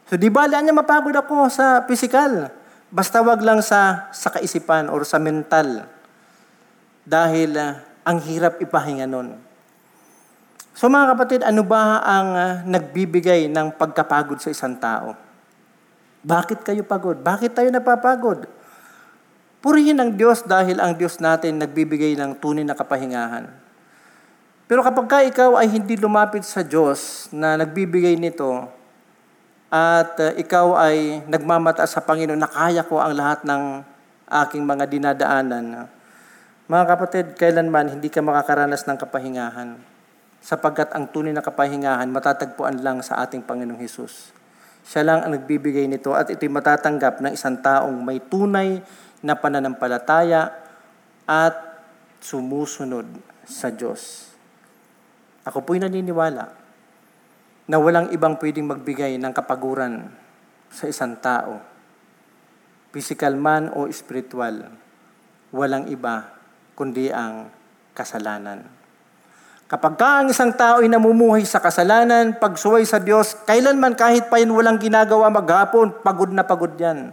[0.07, 2.49] So di ba niya mapagod ako sa physical.
[2.92, 5.88] Basta wag lang sa sa kaisipan or sa mental.
[7.03, 9.52] Dahil uh, ang hirap ipahinga nun.
[10.73, 15.13] So mga kapatid, ano ba ang uh, nagbibigay ng pagkapagod sa isang tao?
[16.25, 17.21] Bakit kayo pagod?
[17.21, 18.49] Bakit tayo napapagod?
[19.61, 23.53] Purihin ang Diyos dahil ang Diyos natin nagbibigay ng tunay na kapahingahan.
[24.65, 28.65] Pero kapag ka ikaw ay hindi lumapit sa Diyos na nagbibigay nito
[29.69, 33.85] at uh, ikaw ay nagmamataas sa Panginoon na kaya ko ang lahat ng
[34.49, 35.85] aking mga dinadaanan,
[36.65, 39.91] mga kapatid, kailanman hindi ka makakaranas ng kapahingahan
[40.42, 44.35] sapagkat ang tunay na kapahingahan matatagpuan lang sa ating Panginoong Hesus.
[44.83, 48.83] Siya lang ang nagbibigay nito at ito'y matatanggap ng isang taong may tunay
[49.22, 50.50] na pananampalataya
[51.22, 51.55] at
[52.18, 53.07] sumusunod
[53.46, 54.35] sa Diyos.
[55.46, 56.50] Ako po'y naniniwala
[57.70, 60.11] na walang ibang pwedeng magbigay ng kapaguran
[60.66, 61.62] sa isang tao,
[62.90, 64.66] physical man o spiritual,
[65.55, 66.35] walang iba
[66.74, 67.46] kundi ang
[67.94, 68.82] kasalanan.
[69.73, 74.37] Kapag ka ang isang tao ay namumuhay sa kasalanan, pagsuway sa Diyos, kailanman kahit pa
[74.37, 77.09] yun walang ginagawa maghapon, pagod na pagod yan.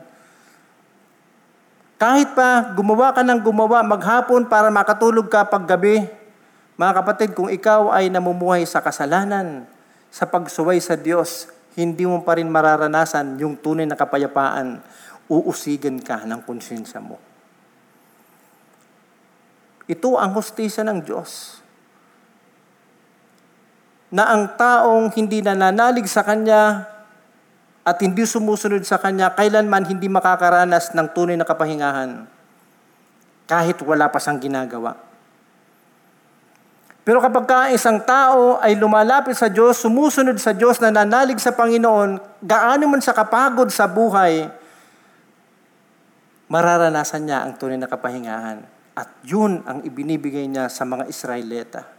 [1.96, 6.04] Kahit pa gumawa ka ng gumawa maghapon para makatulog ka paggabi,
[6.76, 9.64] mga kapatid, kung ikaw ay namumuhay sa kasalanan,
[10.12, 11.48] sa pagsuway sa Diyos,
[11.80, 14.84] hindi mo pa rin mararanasan yung tunay na kapayapaan.
[15.32, 17.24] Uusigan ka ng konsensya mo.
[19.88, 21.60] Ito ang hostisya ng Diyos
[24.10, 26.90] na ang taong hindi nananalig sa Kanya
[27.86, 32.26] at hindi sumusunod sa Kanya, kailanman hindi makakaranas ng tunay na kapahingahan
[33.50, 34.98] kahit wala pa siyang ginagawa.
[37.02, 42.22] Pero kapag ka isang tao ay lumalapit sa Diyos, sumusunod sa Diyos, nananalig sa Panginoon,
[42.46, 44.46] gaano man sa kapagod sa buhay,
[46.46, 48.62] mararanasan niya ang tunay na kapahingahan.
[48.94, 51.99] At yun ang ibinibigay niya sa mga Israelita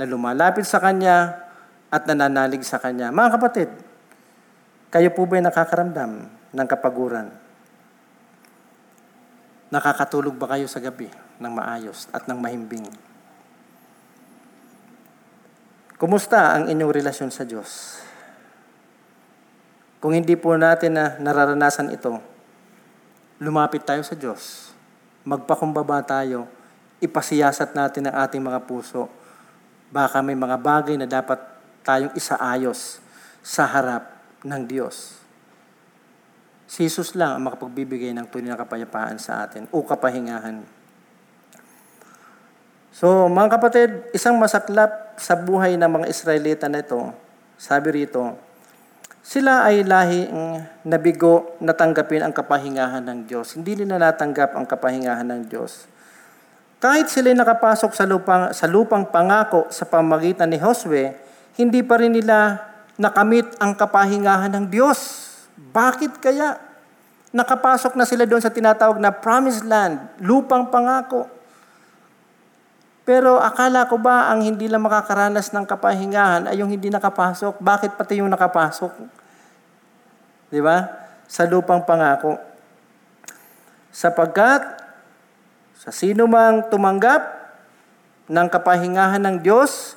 [0.00, 1.44] na lumalapit sa Kanya
[1.92, 3.12] at nananalig sa Kanya.
[3.12, 3.68] Mga kapatid,
[4.88, 6.24] kayo po ba'y nakakaramdam
[6.56, 7.28] ng kapaguran?
[9.68, 12.88] Nakakatulog ba kayo sa gabi ng maayos at ng mahimbing?
[16.00, 18.00] Kumusta ang inyong relasyon sa Diyos?
[20.00, 22.16] Kung hindi po natin na nararanasan ito,
[23.36, 24.72] lumapit tayo sa Diyos.
[25.28, 26.48] Magpakumbaba tayo.
[27.04, 29.19] Ipasiyasat natin ang ating mga puso
[29.90, 31.42] Baka may mga bagay na dapat
[31.82, 33.02] tayong isaayos
[33.42, 34.14] sa harap
[34.46, 35.18] ng Diyos.
[36.70, 40.62] Si Jesus lang ang makapagbibigay ng tunay na kapayapaan sa atin o kapahingahan.
[42.94, 47.10] So, mga kapatid, isang masaklap sa buhay ng mga Israelita na ito,
[47.58, 48.38] sabi rito,
[49.20, 53.58] sila ay lahing nabigo na tanggapin ang kapahingahan ng Diyos.
[53.58, 55.89] Hindi nila natanggap ang kapahingahan ng Diyos.
[56.80, 61.12] Kahit sila'y nakapasok sa lupang, sa lupang pangako sa pamagitan ni Josue,
[61.60, 62.56] hindi pa rin nila
[62.96, 65.28] nakamit ang kapahingahan ng Diyos.
[65.60, 66.56] Bakit kaya?
[67.36, 71.28] Nakapasok na sila doon sa tinatawag na promised land, lupang pangako.
[73.04, 77.60] Pero akala ko ba ang hindi lang makakaranas ng kapahingahan ay yung hindi nakapasok?
[77.60, 78.92] Bakit pati yung nakapasok?
[80.48, 80.88] Di ba?
[81.28, 82.40] Sa lupang pangako.
[83.92, 84.79] Sapagkat
[85.80, 87.40] sa sino mang tumanggap
[88.28, 89.96] ng kapahingahan ng Diyos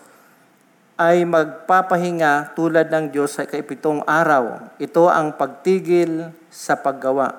[0.96, 4.72] ay magpapahinga tulad ng Diyos sa kaipitong araw.
[4.80, 7.36] Ito ang pagtigil sa paggawa.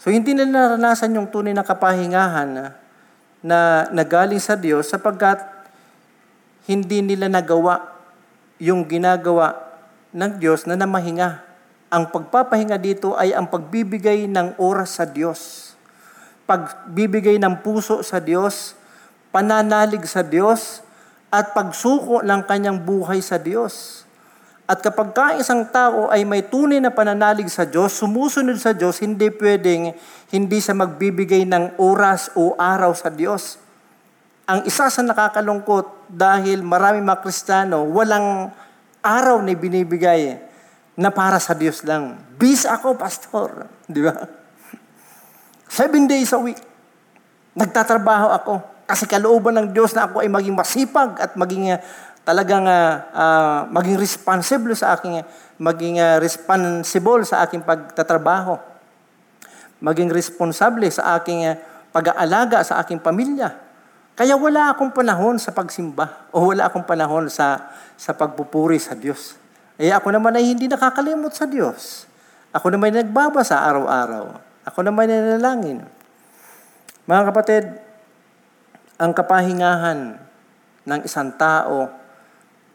[0.00, 2.64] So hindi nila naranasan yung tunay na kapahingahan na,
[3.44, 3.58] na
[3.92, 5.44] nagaling sa Diyos sapagkat
[6.64, 7.84] hindi nila nagawa
[8.56, 9.60] yung ginagawa
[10.16, 11.44] ng Diyos na namahinga.
[11.92, 15.67] Ang pagpapahinga dito ay ang pagbibigay ng oras sa Diyos.
[16.48, 18.72] Pagbibigay ng puso sa Diyos,
[19.28, 20.80] pananalig sa Diyos,
[21.28, 24.08] at pagsuko ng kanyang buhay sa Diyos.
[24.68, 29.00] At kapag ka isang tao ay may tunay na pananalig sa Diyos, sumusunod sa Diyos,
[29.00, 29.96] hindi pwedeng
[30.28, 33.56] hindi sa magbibigay ng oras o araw sa Diyos.
[34.44, 38.52] Ang isa sa nakakalungkot dahil marami mga Kristiyano, walang
[39.00, 40.36] araw na binibigay
[40.96, 42.20] na para sa Diyos lang.
[42.36, 43.68] Bis ako, pastor.
[43.88, 44.37] Di ba?
[45.68, 46.58] Seven days a week.
[47.52, 48.54] Nagtatrabaho ako.
[48.88, 51.76] Kasi kalooban ng Diyos na ako ay maging masipag at maging
[52.24, 55.24] talagang uh, uh, maging responsible sa aking
[55.60, 58.56] maging uh, responsible sa aking pagtatrabaho.
[59.84, 61.56] Maging responsable sa aking uh,
[61.92, 63.52] pag-aalaga sa aking pamilya.
[64.16, 69.36] Kaya wala akong panahon sa pagsimba o wala akong panahon sa sa pagpupuri sa Diyos.
[69.78, 72.08] Eh ako naman ay hindi nakakalimot sa Diyos.
[72.56, 74.47] Ako naman ay nagbabasa araw-araw.
[74.68, 75.80] Ako naman ay.
[77.08, 77.64] Mga kapatid,
[79.00, 80.20] ang kapahingahan
[80.84, 81.88] ng isang tao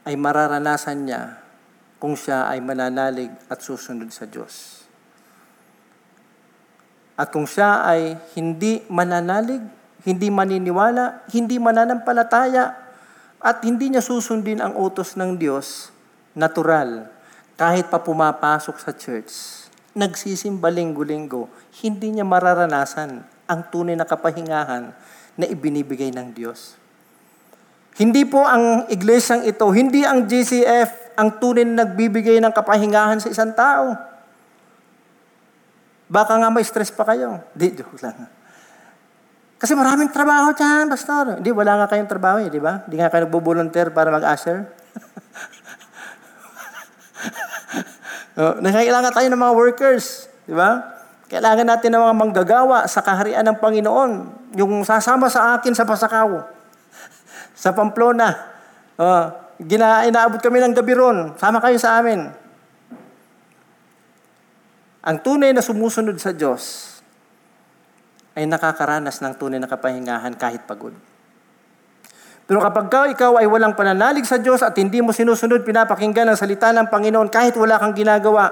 [0.02, 1.38] ay mararanasan niya
[2.02, 4.84] kung siya ay mananalig at susunod sa Diyos.
[7.14, 9.62] At kung siya ay hindi mananalig,
[10.02, 12.74] hindi maniniwala, hindi mananampalataya,
[13.38, 15.94] at hindi niya susundin ang utos ng Diyos,
[16.34, 17.06] natural,
[17.54, 19.63] kahit pa pumapasok sa church,
[19.94, 21.50] nagsisimba linggo-linggo,
[21.86, 24.94] hindi niya mararanasan ang tunay na kapahingahan
[25.38, 26.78] na ibinibigay ng Diyos.
[27.94, 33.30] Hindi po ang iglesyang ito, hindi ang GCF ang tunay na nagbibigay ng kapahingahan sa
[33.30, 33.94] isang tao.
[36.10, 37.42] Baka nga may stress pa kayo.
[37.54, 38.30] Di, joke lang.
[39.62, 41.40] Kasi maraming trabaho dyan, pastor.
[41.40, 42.84] Hindi, wala nga kayong trabaho eh, di ba?
[42.84, 44.68] Hindi nga kayo nagbo-volunteer para mag-usher.
[48.38, 50.82] Oh, kailangan tayo ng mga workers, di ba?
[51.30, 54.12] Kailangan natin ng mga manggagawa sa kaharian ng Panginoon,
[54.54, 56.46] yung sasama sa akin sa pasakaw
[57.64, 58.54] sa Pamplona.
[58.94, 61.34] Uh, gina, inaabot kami ng gabi ron.
[61.42, 62.30] Sama kayo sa amin.
[65.04, 66.94] Ang tunay na sumusunod sa Diyos
[68.34, 70.96] ay nakakaranas ng tunay na kapahingahan kahit pagod.
[72.54, 76.38] Pero kapag ka, ikaw ay walang pananalig sa Diyos at hindi mo sinusunod, pinapakinggan ang
[76.38, 78.46] salita ng Panginoon kahit wala kang ginagawa,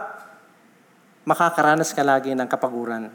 [1.22, 3.14] makakaranas ka lagi ng kapaguran.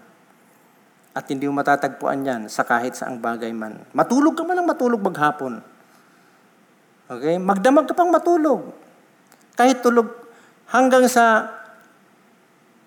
[1.11, 3.83] At hindi mo matatagpuan yan sa kahit saang bagay man.
[3.99, 5.59] Matulog ka man ang matulog maghapon.
[7.11, 7.35] Okay?
[7.35, 8.71] Magdamag ka pang matulog.
[9.59, 10.07] Kahit tulog,
[10.71, 11.51] hanggang sa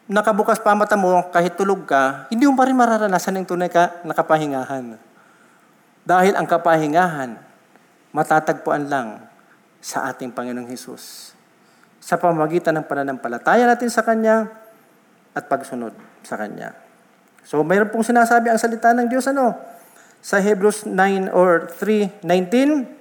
[0.07, 4.07] nakabukas pa mata mo, kahit tulog ka, hindi mo pa rin mararanasan ng tunay ka
[4.07, 4.95] nakapahingahan.
[6.07, 7.48] Dahil ang kapahingahan,
[8.15, 9.21] matatagpuan lang
[9.79, 11.33] sa ating Panginoong Hesus.
[11.99, 14.49] Sa pamagitan ng pananampalataya natin sa Kanya
[15.35, 15.93] at pagsunod
[16.23, 16.73] sa Kanya.
[17.45, 19.55] So, mayroon pong sinasabi ang salita ng Diyos, ano?
[20.19, 22.99] Sa Hebrews 9 or 3.19,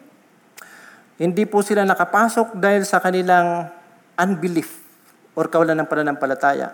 [1.18, 3.66] hindi po sila nakapasok dahil sa kanilang
[4.14, 4.78] unbelief
[5.34, 6.70] or kawalan ng pananampalataya.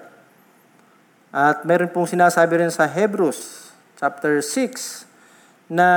[1.33, 5.89] At meron pong sinasabi rin sa Hebrews chapter 6 na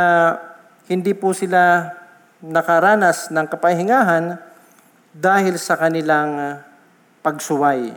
[0.87, 1.91] hindi po sila
[2.43, 4.37] nakaranas ng kapahingahan
[5.13, 6.61] dahil sa kanilang
[7.25, 7.95] pagsuway.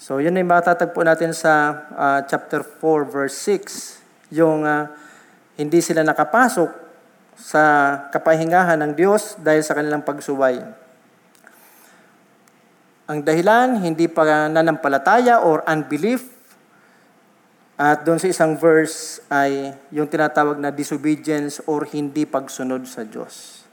[0.00, 4.88] So, yun ay matatagpo natin sa uh, chapter 4 verse 6, yung uh,
[5.60, 6.72] hindi sila nakapasok
[7.36, 7.62] sa
[8.08, 10.56] kapahingahan ng Diyos dahil sa kanilang pagsuway.
[13.10, 16.39] Ang dahilan, hindi pa nanampalataya or unbelief.
[17.80, 23.64] At doon sa isang verse ay yung tinatawag na disobedience or hindi pagsunod sa Diyos.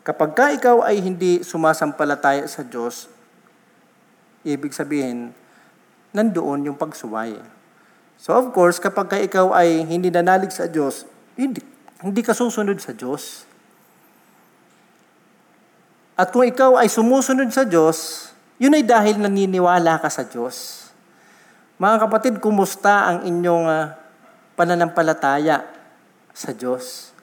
[0.00, 3.12] Kapag ka ikaw ay hindi sumasampalataya sa Diyos,
[4.40, 5.36] ibig sabihin,
[6.16, 7.36] nandoon yung pagsuway.
[8.16, 11.04] So of course, kapag ka ikaw ay hindi nanalig sa Diyos,
[11.36, 11.60] hindi,
[12.00, 13.44] hindi ka susunod sa Diyos.
[16.16, 20.79] At kung ikaw ay sumusunod sa Diyos, yun ay dahil naniniwala ka sa Diyos.
[21.80, 23.96] Mga kapatid, kumusta ang inyong uh,
[24.52, 25.64] pananampalataya
[26.36, 27.16] sa Diyos?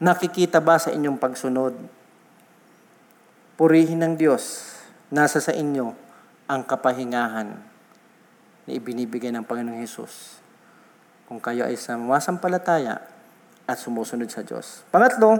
[0.00, 1.76] Nakikita ba sa inyong pagsunod?
[3.60, 4.72] Purihin ng Diyos,
[5.12, 5.92] nasa sa inyo
[6.48, 7.52] ang kapahingahan
[8.64, 10.40] na ibinibigay ng Panginoong Hesus.
[11.28, 12.96] Kung kayo ay sa masampalataya,
[13.68, 14.82] at sumusunod sa Diyos.
[14.88, 15.38] Pangatlo,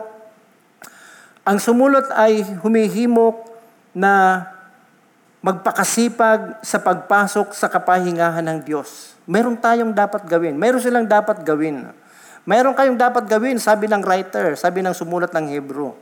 [1.43, 3.49] ang sumulot ay humihimok
[3.97, 4.45] na
[5.43, 9.19] magpakasipag sa pagpasok sa kapahingahan ng Diyos.
[9.27, 10.55] Meron tayong dapat gawin.
[10.55, 11.91] Meron silang dapat gawin.
[12.43, 15.95] Meron kayong dapat gawin, sabi ng writer, sabi ng sumulat ng Hebrew.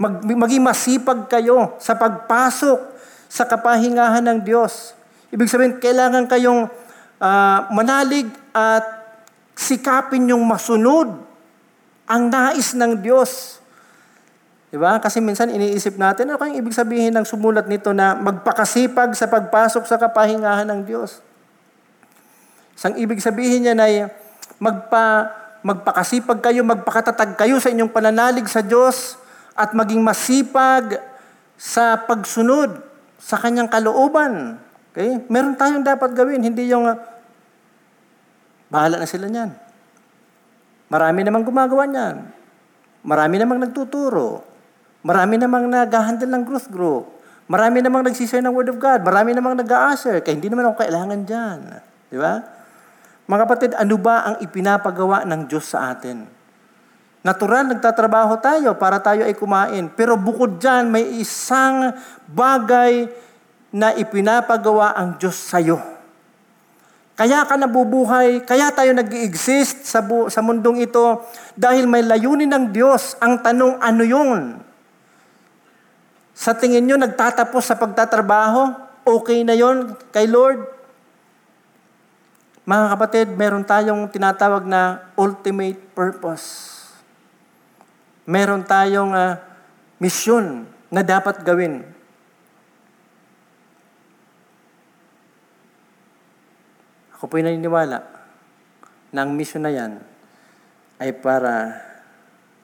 [0.00, 2.80] Mag, maging masipag kayo sa pagpasok
[3.28, 4.96] sa kapahingahan ng Diyos.
[5.28, 6.68] Ibig sabihin, kailangan kayong
[7.20, 8.84] uh, manalig at
[9.56, 11.12] sikapin yung masunod
[12.08, 13.60] ang nais ng Diyos.
[14.72, 14.96] Diba?
[15.04, 19.84] Kasi minsan iniisip natin, ano kayong ibig sabihin ng sumulat nito na magpakasipag sa pagpasok
[19.84, 21.20] sa kapahingahan ng Diyos?
[22.72, 24.08] Isang ibig sabihin niya ay
[24.56, 25.28] magpa,
[25.60, 29.20] magpakasipag kayo, magpakatatag kayo sa inyong pananalig sa Diyos
[29.52, 31.04] at maging masipag
[31.60, 32.80] sa pagsunod
[33.20, 34.56] sa kanyang kalooban.
[34.96, 35.20] Okay?
[35.28, 36.96] Meron tayong dapat gawin, hindi yung uh,
[38.72, 39.52] bahala na sila niyan.
[40.88, 42.16] Marami namang gumagawa niyan.
[43.04, 44.51] Marami namang nagtuturo.
[45.02, 47.10] Marami namang naghahandle ng growth group.
[47.50, 49.02] Marami namang nagsishare ng Word of God.
[49.02, 50.22] Marami namang nag-a-usher.
[50.22, 51.58] Kaya hindi naman ako kailangan dyan.
[52.06, 52.38] Di ba?
[53.26, 56.22] Mga kapatid, ano ba ang ipinapagawa ng Diyos sa atin?
[57.22, 59.90] Natural, nagtatrabaho tayo para tayo ay kumain.
[59.94, 61.94] Pero bukod dyan, may isang
[62.30, 63.06] bagay
[63.74, 65.78] na ipinapagawa ang Diyos sa iyo.
[67.14, 71.22] Kaya ka nabubuhay, kaya tayo nag-exist sa, bu- sa mundong ito
[71.54, 73.14] dahil may layunin ng Diyos.
[73.22, 74.71] Ang tanong, ano yun?
[76.32, 78.72] Sa tingin nyo, nagtatapos sa pagtatrabaho?
[79.04, 80.64] Okay na yon kay Lord?
[82.62, 86.78] Mga kapatid, meron tayong tinatawag na ultimate purpose.
[88.22, 89.34] Meron tayong uh,
[89.98, 91.82] misyon na dapat gawin.
[97.18, 98.02] Ako po'y naniniwala
[99.10, 99.92] na ang misyon na yan
[101.02, 101.82] ay para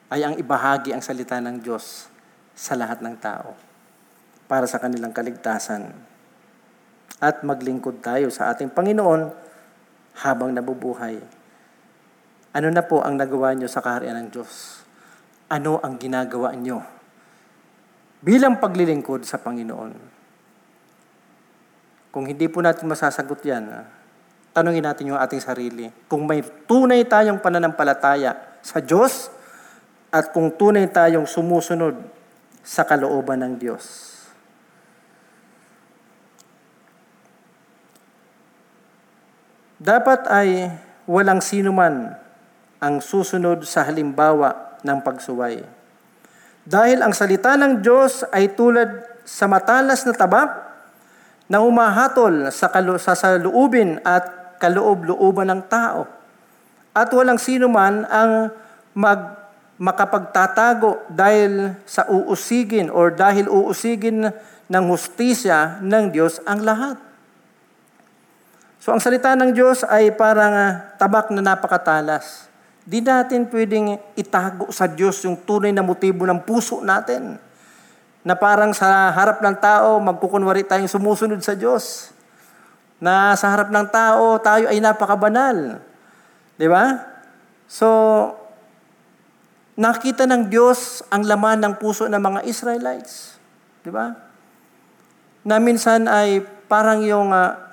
[0.09, 2.09] ay ang ibahagi ang salita ng Diyos
[2.59, 3.55] sa lahat ng tao
[4.51, 5.95] para sa kanilang kaligtasan.
[7.23, 9.31] At maglingkod tayo sa ating Panginoon
[10.19, 11.23] habang nabubuhay.
[12.51, 14.83] Ano na po ang nagawa nyo sa kaharian ng Diyos?
[15.47, 16.83] Ano ang ginagawa nyo
[18.19, 20.19] bilang paglilingkod sa Panginoon?
[22.11, 23.85] Kung hindi po natin masasagot yan,
[24.51, 25.87] tanungin natin yung ating sarili.
[26.09, 29.31] Kung may tunay tayong pananampalataya sa Diyos
[30.09, 32.18] at kung tunay tayong sumusunod
[32.69, 34.13] sa kalooban ng Diyos.
[39.81, 40.69] Dapat ay
[41.09, 42.13] walang sino man
[42.77, 45.65] ang susunod sa halimbawa ng pagsuway.
[46.61, 50.51] Dahil ang salita ng Diyos ay tulad sa matalas na tabak
[51.49, 56.05] na umahatol sa, kalu- sa saluubin at kaloob-looban ng tao.
[56.93, 58.53] At walang sino man ang
[58.93, 59.38] mag
[59.79, 64.27] makapagtatago dahil sa uusigin or dahil uusigin
[64.69, 66.99] ng hustisya ng Diyos ang lahat.
[68.79, 72.51] So ang salita ng Diyos ay parang uh, tabak na napakatalas.
[72.83, 77.39] Di natin pwedeng itago sa Diyos yung tunay na motibo ng puso natin.
[78.23, 82.11] Na parang sa harap ng tao, magkukunwari tayong sumusunod sa Diyos.
[82.99, 85.79] Na sa harap ng tao, tayo ay napakabanal.
[86.59, 86.99] Di ba?
[87.69, 87.87] So,
[89.79, 93.39] nakita ng Diyos ang laman ng puso ng mga Israelites.
[93.79, 94.11] Di ba?
[95.47, 97.69] Na minsan ay parang yung uh,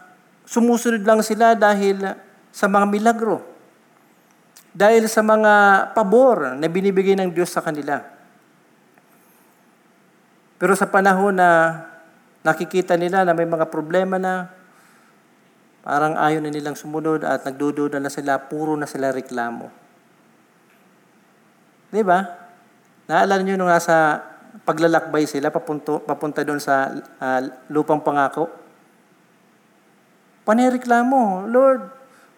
[0.47, 1.99] Sumusunod lang sila dahil
[2.55, 3.43] sa mga milagro.
[4.71, 5.53] Dahil sa mga
[5.91, 7.99] pabor na binibigay ng Diyos sa kanila.
[10.57, 11.83] Pero sa panahon na
[12.47, 14.55] nakikita nila na may mga problema na
[15.83, 19.86] parang ayaw na nilang sumunod at nagdududa na sila, puro na sila reklamo.
[21.97, 22.21] Di ba?
[23.09, 24.21] Naalala nyo nung nasa
[24.69, 27.41] paglalakbay sila papunto, papunta doon sa uh,
[27.73, 28.53] lupang pangako?
[30.45, 31.89] Panereklamo, Lord,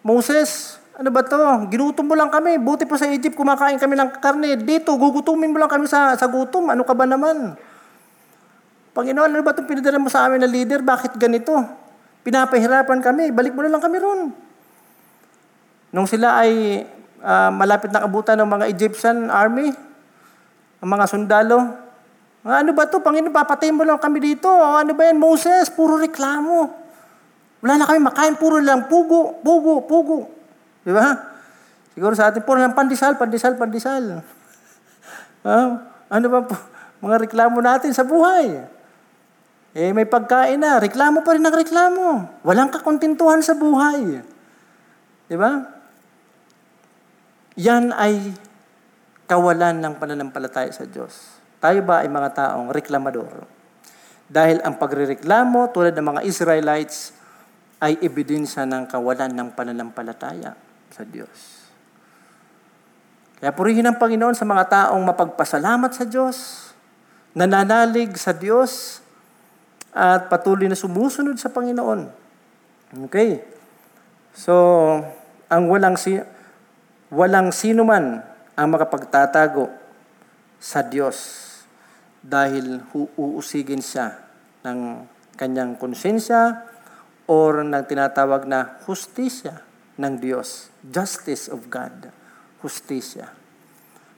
[0.07, 1.67] Moses, ano ba to?
[1.67, 2.55] Ginutom mo lang kami.
[2.55, 4.55] Buti pa sa Egypt, kumakain kami ng karne.
[4.55, 6.71] Dito, gugutumin mo lang kami sa, sa gutom.
[6.71, 7.59] Ano ka ba naman?
[8.95, 10.81] Panginoon, ano ba itong pinadala mo sa amin na leader?
[10.83, 11.55] Bakit ganito?
[12.23, 13.31] Pinapahirapan kami.
[13.31, 14.31] Balik mo na lang kami ron.
[15.95, 16.83] Nung sila ay
[17.21, 19.71] uh, malapit na abutan ng mga Egyptian army,
[20.79, 21.89] ang mga sundalo,
[22.39, 23.03] ano ba to?
[23.03, 24.47] Panginoon, papatayin mo lang kami dito.
[24.47, 25.67] Ano ba yan, Moses?
[25.67, 26.71] Puro reklamo.
[27.59, 30.31] Wala na kami makain, puro lang pugo, pugo, pugo.
[30.87, 31.19] Di ba?
[31.91, 34.23] Siguro sa atin, puro lang pandesal, pandesal, pandesal.
[35.43, 35.67] uh,
[36.15, 36.55] ano ba po?
[37.03, 38.63] Mga reklamo natin sa buhay.
[39.75, 42.05] Eh, may pagkain na, reklamo pa rin ang reklamo.
[42.47, 44.23] Walang kakontentuhan sa buhay.
[45.27, 45.78] Di ba?
[47.59, 48.31] Yan ay
[49.27, 51.35] kawalan ng pananampalataya sa Diyos.
[51.59, 53.43] Tayo ba ay mga taong reklamador?
[54.31, 57.11] Dahil ang pagrereklamo tulad ng mga Israelites
[57.83, 60.55] ay ebidensya ng kawalan ng pananampalataya
[60.87, 61.67] sa Diyos.
[63.43, 66.71] Kaya purihin ang Panginoon sa mga taong mapagpasalamat sa Diyos,
[67.35, 69.03] nananalig sa Diyos
[69.91, 72.07] at patuloy na sumusunod sa Panginoon.
[73.07, 73.43] Okay.
[74.31, 74.55] So,
[75.51, 76.19] ang walang si
[77.09, 78.21] walang sino man
[78.53, 79.69] ang makapagtatago
[80.61, 81.47] sa Diyos
[82.21, 84.19] dahil uusigin siya
[84.67, 85.07] ng
[85.39, 86.67] kanyang konsensya
[87.29, 89.63] or ng tinatawag na hustisya
[89.95, 90.73] ng Diyos.
[90.83, 92.11] Justice of God.
[92.59, 93.31] Hustisya.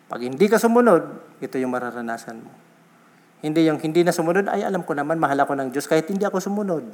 [0.09, 2.51] Pag hindi ka sumunod, ito yung mararanasan mo.
[3.41, 6.25] Hindi yung hindi na sumunod, ay alam ko naman, mahal ako ng Diyos kahit hindi
[6.25, 6.85] ako sumunod.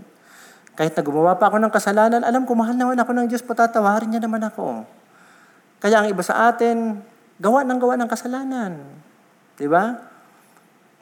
[0.78, 4.16] Kahit na gumawa pa ako ng kasalanan, alam ko, mahal naman ako ng Diyos, patatawarin
[4.16, 4.88] niya naman ako.
[5.78, 7.02] Kaya ang iba sa atin,
[7.38, 8.74] gawa ng gawa ng kasalanan.
[9.58, 9.94] Di ba?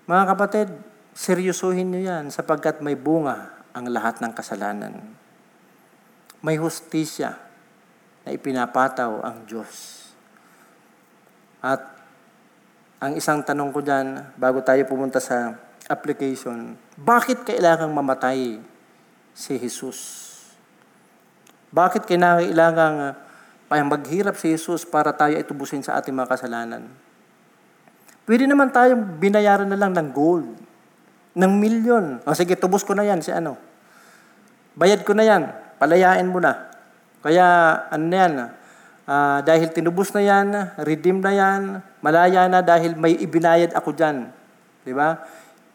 [0.05, 0.67] Mga kapatid,
[1.15, 4.99] seryosuhin niyo yan sapagkat may bunga ang lahat ng kasalanan.
[6.43, 7.39] May hustisya
[8.27, 10.11] na ipinapataw ang Diyos.
[11.63, 11.81] At
[12.99, 15.55] ang isang tanong ko dyan, bago tayo pumunta sa
[15.87, 18.59] application, bakit kailangang mamatay
[19.31, 20.23] si Jesus?
[21.71, 23.24] Bakit kailangang
[23.69, 26.85] maghirap si Jesus para tayo itubusin sa ating mga kasalanan?
[28.25, 30.49] Pwede naman tayong binayaran na lang ng gold,
[31.37, 32.25] ng milyon.
[32.25, 33.57] O sige, tubos ko na yan si ano.
[34.73, 35.43] Bayad ko na yan,
[35.77, 36.73] palayain mo na.
[37.21, 37.45] Kaya
[37.89, 38.33] ano na yan,
[39.05, 40.47] uh, dahil tinubos na yan,
[40.81, 41.61] redeem na yan,
[42.01, 44.29] malaya na dahil may ibinayad ako dyan.
[44.85, 45.21] Di ba?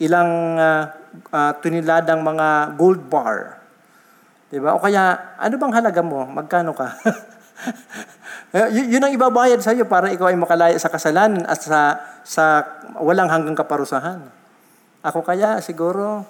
[0.02, 0.82] Ilang uh,
[1.30, 3.62] uh, tuniladang mga gold bar.
[4.50, 4.74] Di ba?
[4.74, 6.26] O kaya, ano bang halaga mo?
[6.26, 6.98] Magkano ka?
[8.74, 12.44] y- yun ang ibabayad sa iyo para ikaw ay makalaya sa kasalanan at sa, sa
[12.98, 14.26] walang hanggang kaparusahan.
[15.00, 16.26] Ako kaya siguro,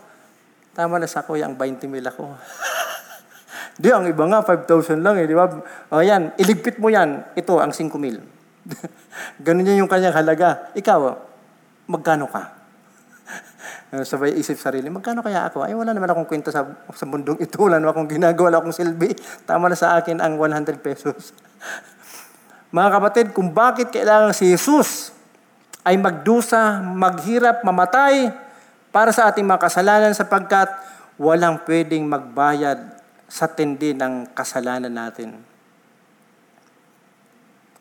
[0.76, 2.31] tama na sa kuya ang 20 mil ako.
[3.83, 5.51] di, ang iba nga, 5,000 lang eh, di ba?
[5.91, 8.22] O yan, iligpit mo yan, ito ang 5 mil.
[9.45, 10.70] Ganun yan yung kanyang halaga.
[10.76, 11.01] Ikaw,
[11.91, 12.60] magkano ka?
[13.91, 15.66] Sabay isip sarili, magkano kaya ako?
[15.66, 16.62] Ay, wala naman akong kwento sa,
[16.95, 17.59] sa mundong ito.
[17.59, 19.11] Wala naman akong ginagawa, wala akong silbi.
[19.43, 21.34] Tama na sa akin ang 100 pesos.
[22.76, 25.11] Mga kapatid, kung bakit kailangan si Jesus
[25.82, 28.30] ay magdusa, maghirap, mamatay
[28.95, 30.70] para sa ating mga kasalanan sapagkat
[31.18, 32.95] walang pwedeng magbayad
[33.26, 35.34] sa tindi ng kasalanan natin.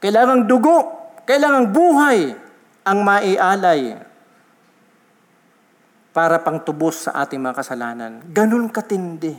[0.02, 0.78] Kailangang dugo,
[1.30, 2.34] kailangang buhay
[2.82, 4.09] ang maialay
[6.10, 8.12] para pang tubos sa ating mga kasalanan.
[8.34, 9.34] Ganun katindi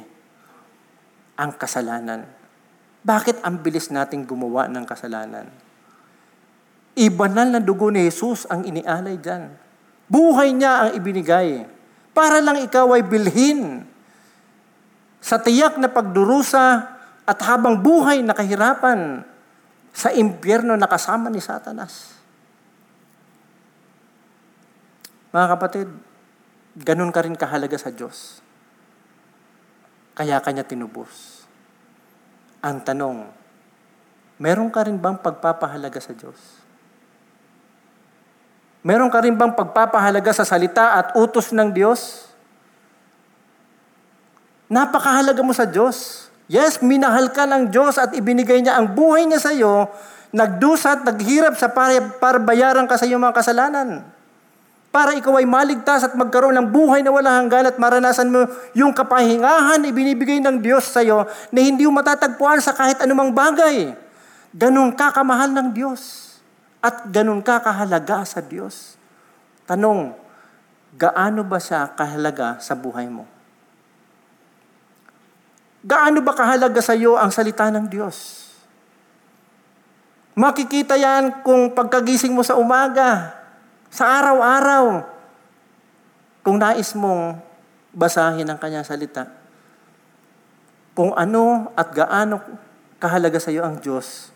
[1.40, 2.28] ang kasalanan.
[3.00, 5.48] Bakit ang bilis nating gumawa ng kasalanan?
[6.94, 9.48] Ibanal na dugo ni Jesus ang inialay dyan.
[10.10, 11.64] Buhay niya ang ibinigay.
[12.12, 13.86] Para lang ikaw ay bilhin
[15.22, 19.22] sa tiyak na pagdurusa at habang buhay na kahirapan
[19.94, 22.18] sa impyerno na kasama ni Satanas.
[25.30, 25.88] Mga kapatid,
[26.80, 28.40] ganun ka rin kahalaga sa Diyos.
[30.16, 31.44] Kaya kanya tinubos.
[32.60, 33.28] Ang tanong,
[34.40, 36.36] meron ka rin bang pagpapahalaga sa Diyos?
[38.80, 42.32] Meron ka rin bang pagpapahalaga sa salita at utos ng Diyos?
[44.72, 46.28] Napakahalaga mo sa Diyos.
[46.48, 49.86] Yes, minahal ka ng Diyos at ibinigay niya ang buhay niya sa iyo,
[50.34, 54.19] nagdusa at naghirap sa para, para bayaran ka sa iyong mga kasalanan
[54.90, 58.42] para ikaw ay maligtas at magkaroon ng buhay na walang hanggan at maranasan mo
[58.74, 63.94] yung kapahingahan ibinibigay ng Diyos sa iyo na hindi mo matatagpuan sa kahit anumang bagay.
[64.50, 66.34] Ganun ka kamahal ng Diyos
[66.82, 68.98] at ganun ka kahalaga sa Diyos.
[69.62, 70.10] Tanong,
[70.98, 73.30] gaano ba siya kahalaga sa buhay mo?
[75.86, 78.42] Gaano ba kahalaga sa iyo ang salita ng Diyos?
[80.34, 83.39] Makikita yan kung pagkagising mo sa umaga,
[83.90, 85.02] sa araw-araw,
[86.46, 87.42] kung nais mong
[87.90, 89.26] basahin ang kanyang salita,
[90.94, 92.38] kung ano at gaano
[93.02, 94.30] kahalaga sa iyo ang Diyos,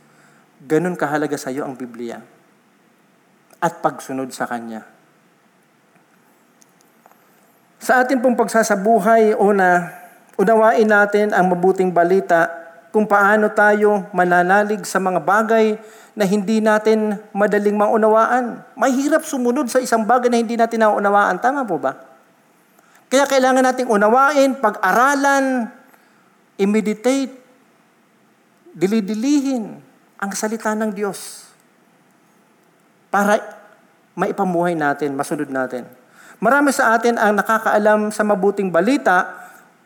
[0.59, 2.19] ganun kahalaga sa iyo ang Biblia
[3.63, 4.85] at pagsunod sa Kanya.
[7.81, 9.93] Sa ating pong pagsasabuhay, una,
[10.41, 12.64] unawain natin ang mabuting balita
[12.95, 15.75] kung paano tayo mananalig sa mga bagay
[16.15, 18.63] na hindi natin madaling maunawaan.
[18.79, 21.43] Mahirap sumunod sa isang bagay na hindi natin naunawaan.
[21.43, 21.99] Tama po ba?
[23.11, 25.75] Kaya kailangan nating unawain, pag-aralan,
[26.55, 27.35] i-meditate,
[28.79, 29.83] dilidilihin
[30.15, 31.51] ang salita ng Diyos
[33.11, 33.43] para
[34.15, 35.83] maipamuhay natin, masunod natin.
[36.39, 39.35] Marami sa atin ang nakakaalam sa mabuting balita,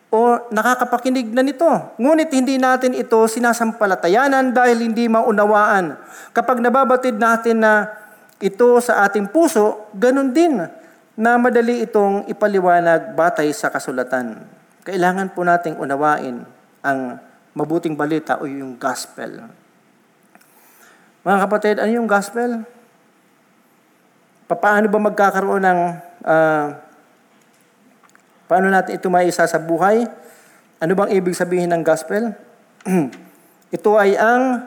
[0.08, 1.68] o nakakapakinig na nito.
[2.00, 6.00] Ngunit hindi natin ito sinasampalatayanan dahil hindi maunawaan.
[6.32, 7.92] Kapag nababatid natin na
[8.40, 10.64] ito sa ating puso, ganun din.
[11.18, 14.38] na madali itong ipaliwanag batay sa kasulatan.
[14.86, 16.46] Kailangan po nating unawain
[16.78, 17.18] ang
[17.58, 19.50] mabuting balita o yung gospel.
[21.26, 22.62] Mga kapatid, ano yung gospel?
[24.46, 25.80] Paano ba magkakaroon ng
[26.22, 26.66] uh,
[28.48, 30.08] paano natin ito maisa sa buhay?
[30.80, 32.32] Ano bang ibig sabihin ng gospel?
[33.76, 34.64] ito ay ang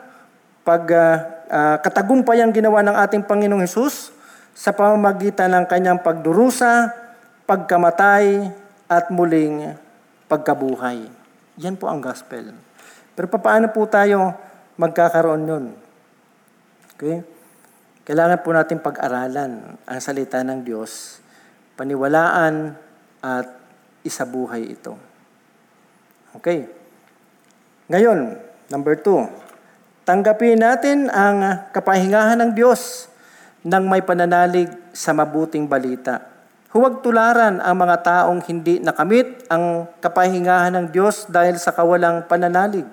[0.61, 1.15] pag uh,
[1.49, 4.13] uh, katagumpayang ginawa ng ating Panginoong Hesus
[4.53, 6.93] sa pamamagitan ng kanyang pagdurusa,
[7.49, 8.53] pagkamatay,
[8.91, 9.71] at muling
[10.27, 11.07] pagkabuhay.
[11.63, 12.51] Yan po ang gospel.
[13.15, 14.35] Pero paano po tayo
[14.75, 15.65] magkakaroon nun?
[16.95, 17.23] Okay?
[18.03, 21.23] Kailangan po natin pag-aralan ang salita ng Diyos,
[21.79, 22.75] paniwalaan
[23.23, 23.60] at
[24.01, 24.97] isabuhay ito.
[26.37, 26.69] Okay.
[27.91, 28.39] Ngayon,
[28.71, 29.27] number two,
[30.07, 33.11] tanggapin natin ang kapahingahan ng Diyos
[33.67, 36.31] ng may pananalig sa mabuting balita.
[36.71, 42.87] Huwag tularan ang mga taong hindi nakamit ang kapahingahan ng Diyos dahil sa kawalang pananalig.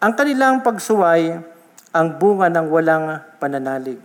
[0.00, 1.36] Ang kanilang pagsuway
[1.92, 4.00] ang bunga ng walang pananalig.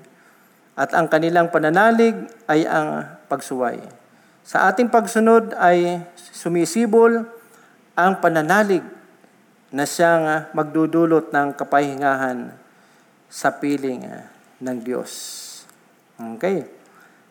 [0.76, 2.16] At ang kanilang pananalig
[2.48, 4.01] ay ang pagsuway.
[4.42, 7.26] Sa ating pagsunod ay sumisibol
[7.94, 8.82] ang pananalig
[9.72, 12.52] na siyang magdudulot ng kapahingahan
[13.32, 14.04] sa piling
[14.60, 15.12] ng Diyos.
[16.36, 16.68] Okay.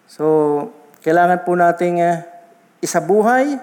[0.08, 0.24] So,
[1.04, 2.24] kailangan po nating uh,
[2.80, 3.60] isabuhay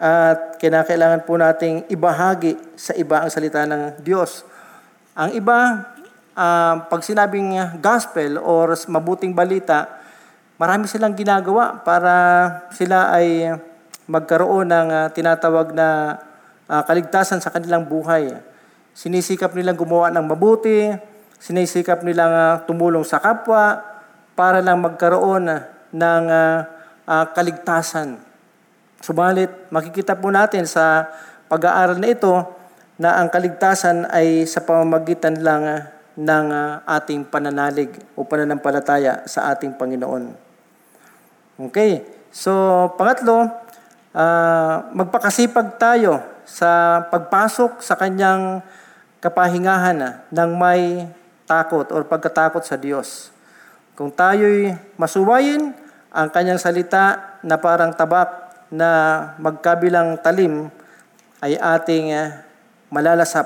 [0.00, 4.42] at kinakailangan po nating ibahagi sa iba ang salita ng Diyos.
[5.14, 5.86] Ang iba,
[6.32, 7.54] uh, pag sinabing
[7.84, 9.99] gospel or mabuting balita,
[10.60, 12.12] marami silang ginagawa para
[12.76, 13.48] sila ay
[14.04, 16.20] magkaroon ng uh, tinatawag na
[16.68, 18.28] uh, kaligtasan sa kanilang buhay.
[18.92, 20.92] Sinisikap nilang gumawa ng mabuti,
[21.40, 23.80] sinisikap nilang uh, tumulong sa kapwa,
[24.36, 25.48] para lang magkaroon
[25.96, 26.68] ng uh,
[27.08, 28.20] uh, kaligtasan.
[29.00, 31.08] Subalit, makikita po natin sa
[31.48, 32.36] pag-aaral na ito
[33.00, 35.80] na ang kaligtasan ay sa pamamagitan lang uh,
[36.20, 40.49] ng uh, ating pananalig o pananampalataya sa ating Panginoon.
[41.60, 42.48] Okay, so
[42.96, 43.44] pangatlo,
[44.16, 46.16] uh, magpakasipag tayo
[46.48, 48.64] sa pagpasok sa kanyang
[49.20, 51.04] kapahingahan ng may
[51.44, 53.28] takot o pagkatakot sa Diyos.
[53.92, 55.76] Kung tayo'y masuwayin
[56.08, 58.88] ang kanyang salita na parang tabak na
[59.36, 60.72] magkabilang talim
[61.44, 62.40] ay ating uh,
[62.88, 63.44] malalasap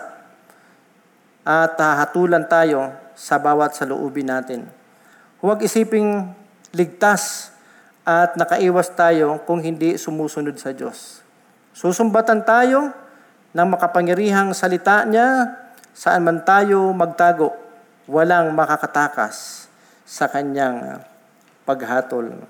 [1.43, 4.71] at hahatulan tayo sa bawat saloobin natin.
[5.43, 6.31] Huwag isiping
[6.71, 7.54] ligtas
[8.05, 11.25] at nakaiwas tayo kung hindi sumusunod sa Diyos.
[11.73, 12.93] Susumbatan tayo
[13.57, 15.57] ng makapangyarihang salita niya
[15.97, 17.55] saan man tayo magtago,
[18.05, 19.67] walang makakatakas
[20.05, 21.01] sa kanyang
[21.65, 22.45] paghatol.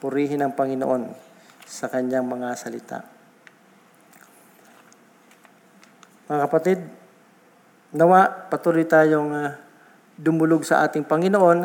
[0.00, 1.12] Purihin ang Panginoon
[1.68, 3.04] sa kanyang mga salita.
[6.30, 6.78] Mga kapatid,
[7.92, 9.50] nawa patuloy tayong uh,
[10.14, 11.58] dumulog sa ating Panginoon.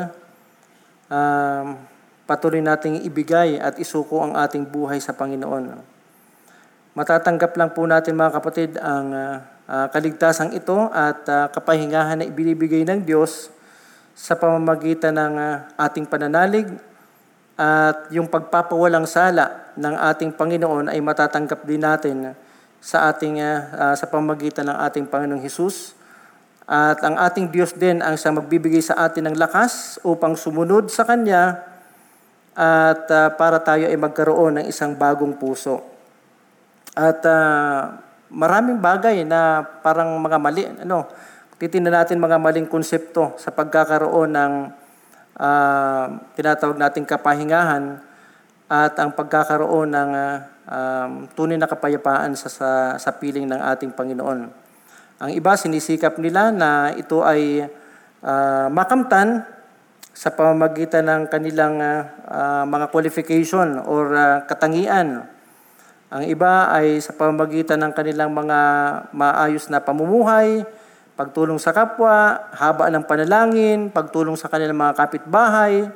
[1.06, 1.95] Uh,
[2.26, 5.78] patuloy nating ibigay at isuko ang ating buhay sa Panginoon.
[6.98, 12.82] Matatanggap lang po natin mga kapatid ang uh, kaligtasang ito at uh, kapahingahan na ibinibigay
[12.88, 13.54] ng Diyos
[14.16, 16.72] sa pamamagitan ng uh, ating pananalig
[17.56, 22.36] at yung pagpapawalang sala ng ating Panginoon ay matatanggap din natin
[22.80, 25.96] sa ating uh, sa pamamagitan ng ating Panginoong Hesus.
[26.66, 31.06] At ang ating Diyos din ang siyang magbibigay sa atin ng lakas upang sumunod sa
[31.06, 31.75] Kanya
[32.56, 35.84] at uh, para tayo ay magkaroon ng isang bagong puso.
[36.96, 38.00] At uh,
[38.32, 41.12] maraming bagay na parang mga mali, ano,
[41.60, 44.54] titingnan natin mga maling konsepto sa pagkakaroon ng
[45.36, 46.06] uh,
[46.40, 48.00] tinatawag nating kapahingahan
[48.72, 50.36] at ang pagkakaroon ng uh,
[50.72, 54.40] um, tunay na kapayapaan sa, sa, sa piling ng ating Panginoon.
[55.16, 57.68] Ang iba, sinisikap nila na ito ay
[58.24, 59.44] uh, makamtan
[60.16, 65.28] sa pamamagitan ng kanilang uh, mga qualification or uh, katangian.
[66.08, 68.60] Ang iba ay sa pamamagitan ng kanilang mga
[69.12, 70.64] maayos na pamumuhay,
[71.20, 75.92] pagtulong sa kapwa, haba ng panalangin, pagtulong sa kanilang mga kapitbahay.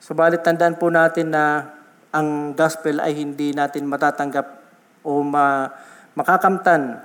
[0.00, 1.76] Subalit tandaan po natin na
[2.16, 4.46] ang gospel ay hindi natin matatanggap
[5.04, 5.68] o ma,
[6.16, 6.96] makakamtan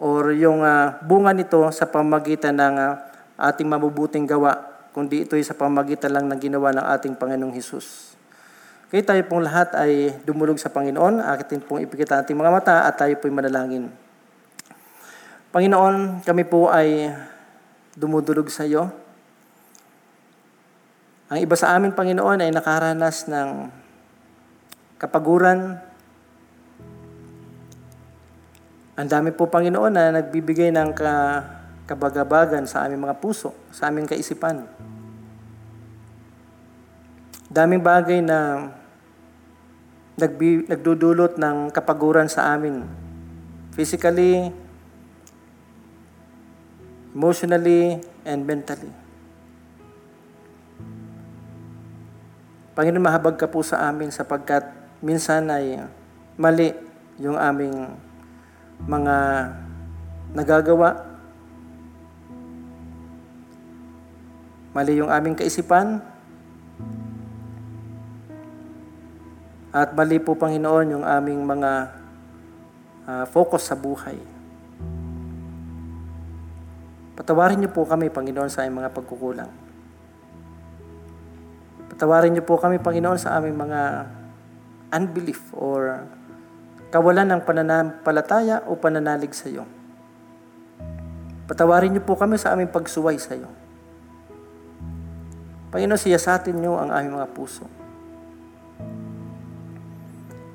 [0.00, 2.96] or yung uh, bunga nito sa pamagitan ng uh,
[3.36, 8.18] ating mabubuting gawa, kundi ito ay sa pamagitan lang ng ginawa ng ating Panginoong Hesus.
[8.90, 12.98] Kaya tayo pong lahat ay dumulog sa Panginoon, akin pong ipikita ating mga mata at
[12.98, 13.86] tayo po'y manalangin.
[15.54, 17.10] Panginoon, kami po ay
[17.94, 18.90] dumudulog sa iyo.
[21.30, 23.70] Ang iba sa amin, Panginoon, ay nakaranas ng
[24.98, 25.78] kapaguran.
[28.98, 31.14] Ang dami po, Panginoon, na nagbibigay ng ka,
[31.90, 34.62] kabagabagan sa aming mga puso, sa aming kaisipan.
[37.50, 38.70] Daming bagay na
[40.14, 42.86] nagbi, nagdudulot ng kapaguran sa amin.
[43.74, 44.54] Physically,
[47.10, 48.94] emotionally, and mentally.
[52.78, 54.62] Panginoon, mahabag ka po sa amin sapagkat
[55.02, 55.82] minsan ay
[56.38, 56.70] mali
[57.18, 57.98] yung aming
[58.86, 59.16] mga
[60.38, 61.09] nagagawa.
[64.70, 65.98] Mali yung aming kaisipan.
[69.70, 71.70] At mali po, Panginoon, yung aming mga
[73.06, 74.18] uh, focus sa buhay.
[77.14, 79.50] Patawarin niyo po kami, Panginoon, sa aming mga pagkukulang.
[81.92, 84.08] Patawarin niyo po kami, Panginoon, sa aming mga
[84.90, 86.08] unbelief or
[86.90, 89.68] kawalan ng pananampalataya o pananalig sa iyo.
[91.46, 93.59] Patawarin niyo po kami sa aming pagsuway sa iyo.
[95.70, 97.62] Panginoon, siyasatin niyo ang aming mga puso.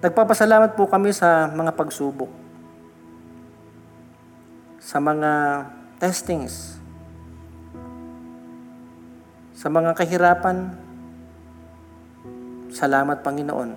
[0.03, 2.30] Nagpapasalamat po kami sa mga pagsubok,
[4.78, 5.32] sa mga
[5.97, 6.78] testings,
[9.55, 10.76] sa mga kahirapan.
[12.76, 13.72] Salamat Panginoon.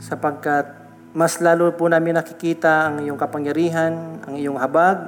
[0.00, 0.66] Sapagkat
[1.12, 5.04] mas lalo po namin nakikita ang iyong kapangyarihan, ang iyong habag,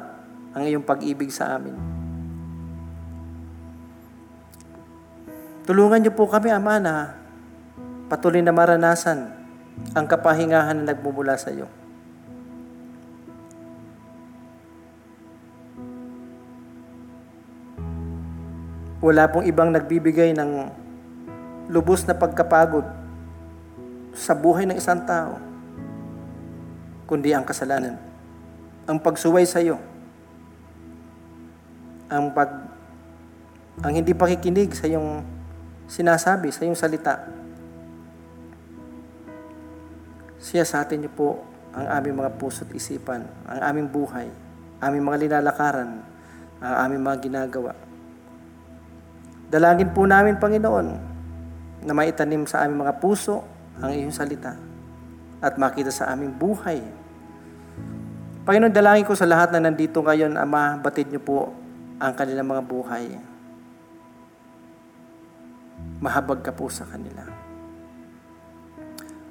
[0.53, 1.88] ang iyong pag-ibig sa amin.
[5.69, 7.13] Tulungan niyo po kami, Ama, na
[8.09, 9.29] patuloy na maranasan
[9.93, 11.69] ang kapahingahan na nagmumula sa iyo.
[19.05, 20.73] Wala pong ibang nagbibigay ng
[21.69, 22.89] lubos na pagkapagod
[24.17, 25.37] sa buhay ng isang tao,
[27.05, 28.01] kundi ang kasalanan.
[28.89, 29.77] Ang pagsuway sa iyo.
[32.09, 32.73] Ang pag
[33.85, 35.38] ang hindi pakikinig sa iyong
[35.89, 37.25] sinasabi, sa iyong salita.
[40.39, 41.43] Siya sa atin niyo po
[41.75, 44.29] ang aming mga puso't isipan, ang aming buhay,
[44.79, 46.05] aming mga linalakaran,
[46.63, 47.73] ang aming mga ginagawa.
[49.49, 50.89] Dalangin po namin, Panginoon,
[51.83, 53.43] na maitanim sa aming mga puso
[53.81, 54.55] ang iyong salita
[55.41, 56.85] at makita sa aming buhay.
[58.45, 61.53] Panginoon, dalangin ko sa lahat na nandito ngayon, Ama, batid niyo po
[61.99, 63.05] ang kanilang mga buhay.
[65.99, 67.27] Mahabag ka po sa kanila.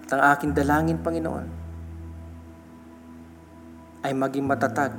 [0.04, 1.48] At ang aking dalangin, Panginoon,
[4.04, 4.96] ay maging matatag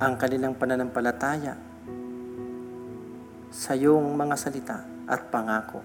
[0.00, 1.56] ang kanilang pananampalataya
[3.48, 4.78] sa iyong mga salita
[5.08, 5.80] at pangako.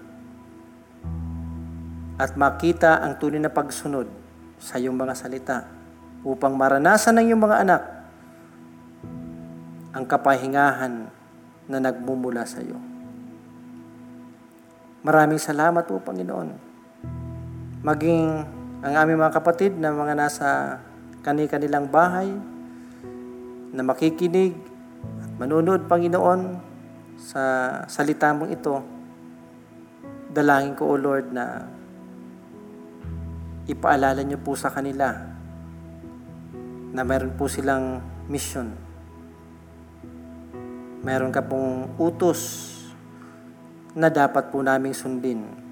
[2.20, 4.06] At makita ang tunay na pagsunod
[4.60, 5.66] sa iyong mga salita
[6.24, 7.82] upang maranasan ng iyong mga anak
[9.94, 11.10] ang kapahingahan
[11.68, 12.93] na nagmumula sa iyo.
[15.04, 16.74] Maraming salamat po, Panginoon
[17.84, 18.48] maging
[18.80, 20.80] ang aming mga kapatid na mga nasa
[21.20, 22.32] kani-kanilang bahay
[23.76, 24.56] na makikinig
[25.20, 26.72] at manunod, Panginoon,
[27.20, 27.42] sa
[27.84, 28.80] salita mong ito.
[30.32, 31.68] Dalangin ko, O Lord, na
[33.68, 35.12] ipaalala niyo po sa kanila
[36.96, 38.00] na meron po silang
[38.32, 38.72] mission.
[41.04, 42.72] Meron ka pong utos
[43.94, 45.64] na dapat po naming sundin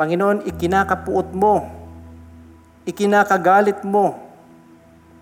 [0.00, 1.68] Panginoon, ikinakapuot mo,
[2.88, 4.16] ikinakagalit mo.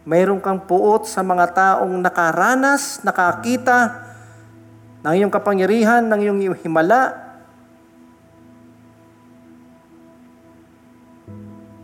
[0.06, 4.06] Mayroon kang puot sa mga taong nakaranas, nakakita
[5.02, 7.10] ng iyong kapangyarihan, ng iyong himala.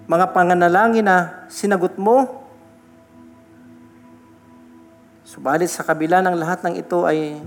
[0.06, 2.46] Mga panganalangin na sinagot mo.
[5.26, 7.42] Subalit sa kabila ng lahat ng ito ay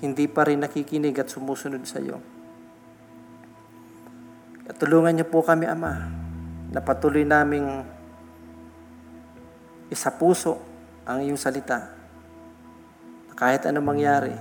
[0.00, 2.20] hindi pa rin nakikinig at sumusunod sa iyo.
[4.66, 6.10] At tulungan niyo po kami, Ama,
[6.74, 7.86] na patuloy naming
[9.86, 10.58] isa puso
[11.06, 11.94] ang iyong salita.
[13.30, 14.34] Na kahit anong mangyari,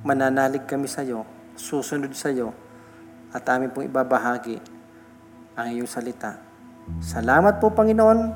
[0.00, 1.22] mananalig kami sa iyo,
[1.54, 2.56] susunod sa iyo,
[3.28, 4.56] at amin pong ibabahagi
[5.52, 6.40] ang iyong salita.
[7.04, 8.32] Salamat po, Panginoon,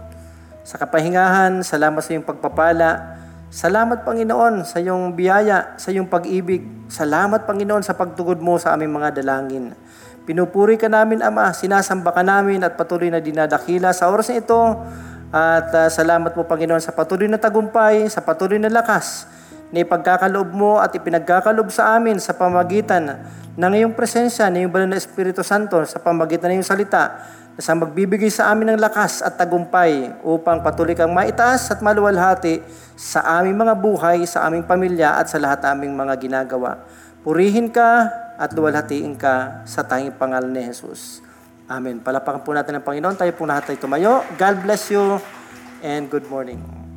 [0.62, 1.64] sa kapahingahan.
[1.64, 3.21] Salamat sa iyong pagpapala.
[3.53, 6.88] Salamat, Panginoon, sa iyong biyaya, sa iyong pag-ibig.
[6.88, 9.76] Salamat, Panginoon, sa pagtugod mo sa aming mga dalangin.
[10.24, 11.53] Pinupuri ka namin, Ama.
[11.53, 14.57] Sinasamba ka namin at patuloy na dinadakila sa oras na ito.
[15.28, 19.28] At uh, salamat po, Panginoon, sa patuloy na tagumpay, sa patuloy na lakas
[19.68, 23.20] na ipagkakaloob mo at ipinagkakaloob sa amin sa pamagitan
[23.53, 27.20] ng iyong presensya, ng iyong banal na Espiritu Santo, sa pamagitan ng iyong salita,
[27.61, 32.64] sa magbibigay sa amin ng lakas at tagumpay upang patuloy kang maitaas at maluwalhati
[32.96, 36.80] sa aming mga buhay, sa aming pamilya at sa lahat aming mga ginagawa.
[37.20, 38.09] Purihin ka
[38.40, 41.20] at luwalhatiin ka sa tanging pangalan ni Jesus.
[41.68, 42.03] Amen.
[42.03, 43.14] Palapakan po natin ang Panginoon.
[43.14, 44.24] Tayo po lahat ay tumayo.
[44.34, 45.20] God bless you
[45.84, 46.91] and good morning.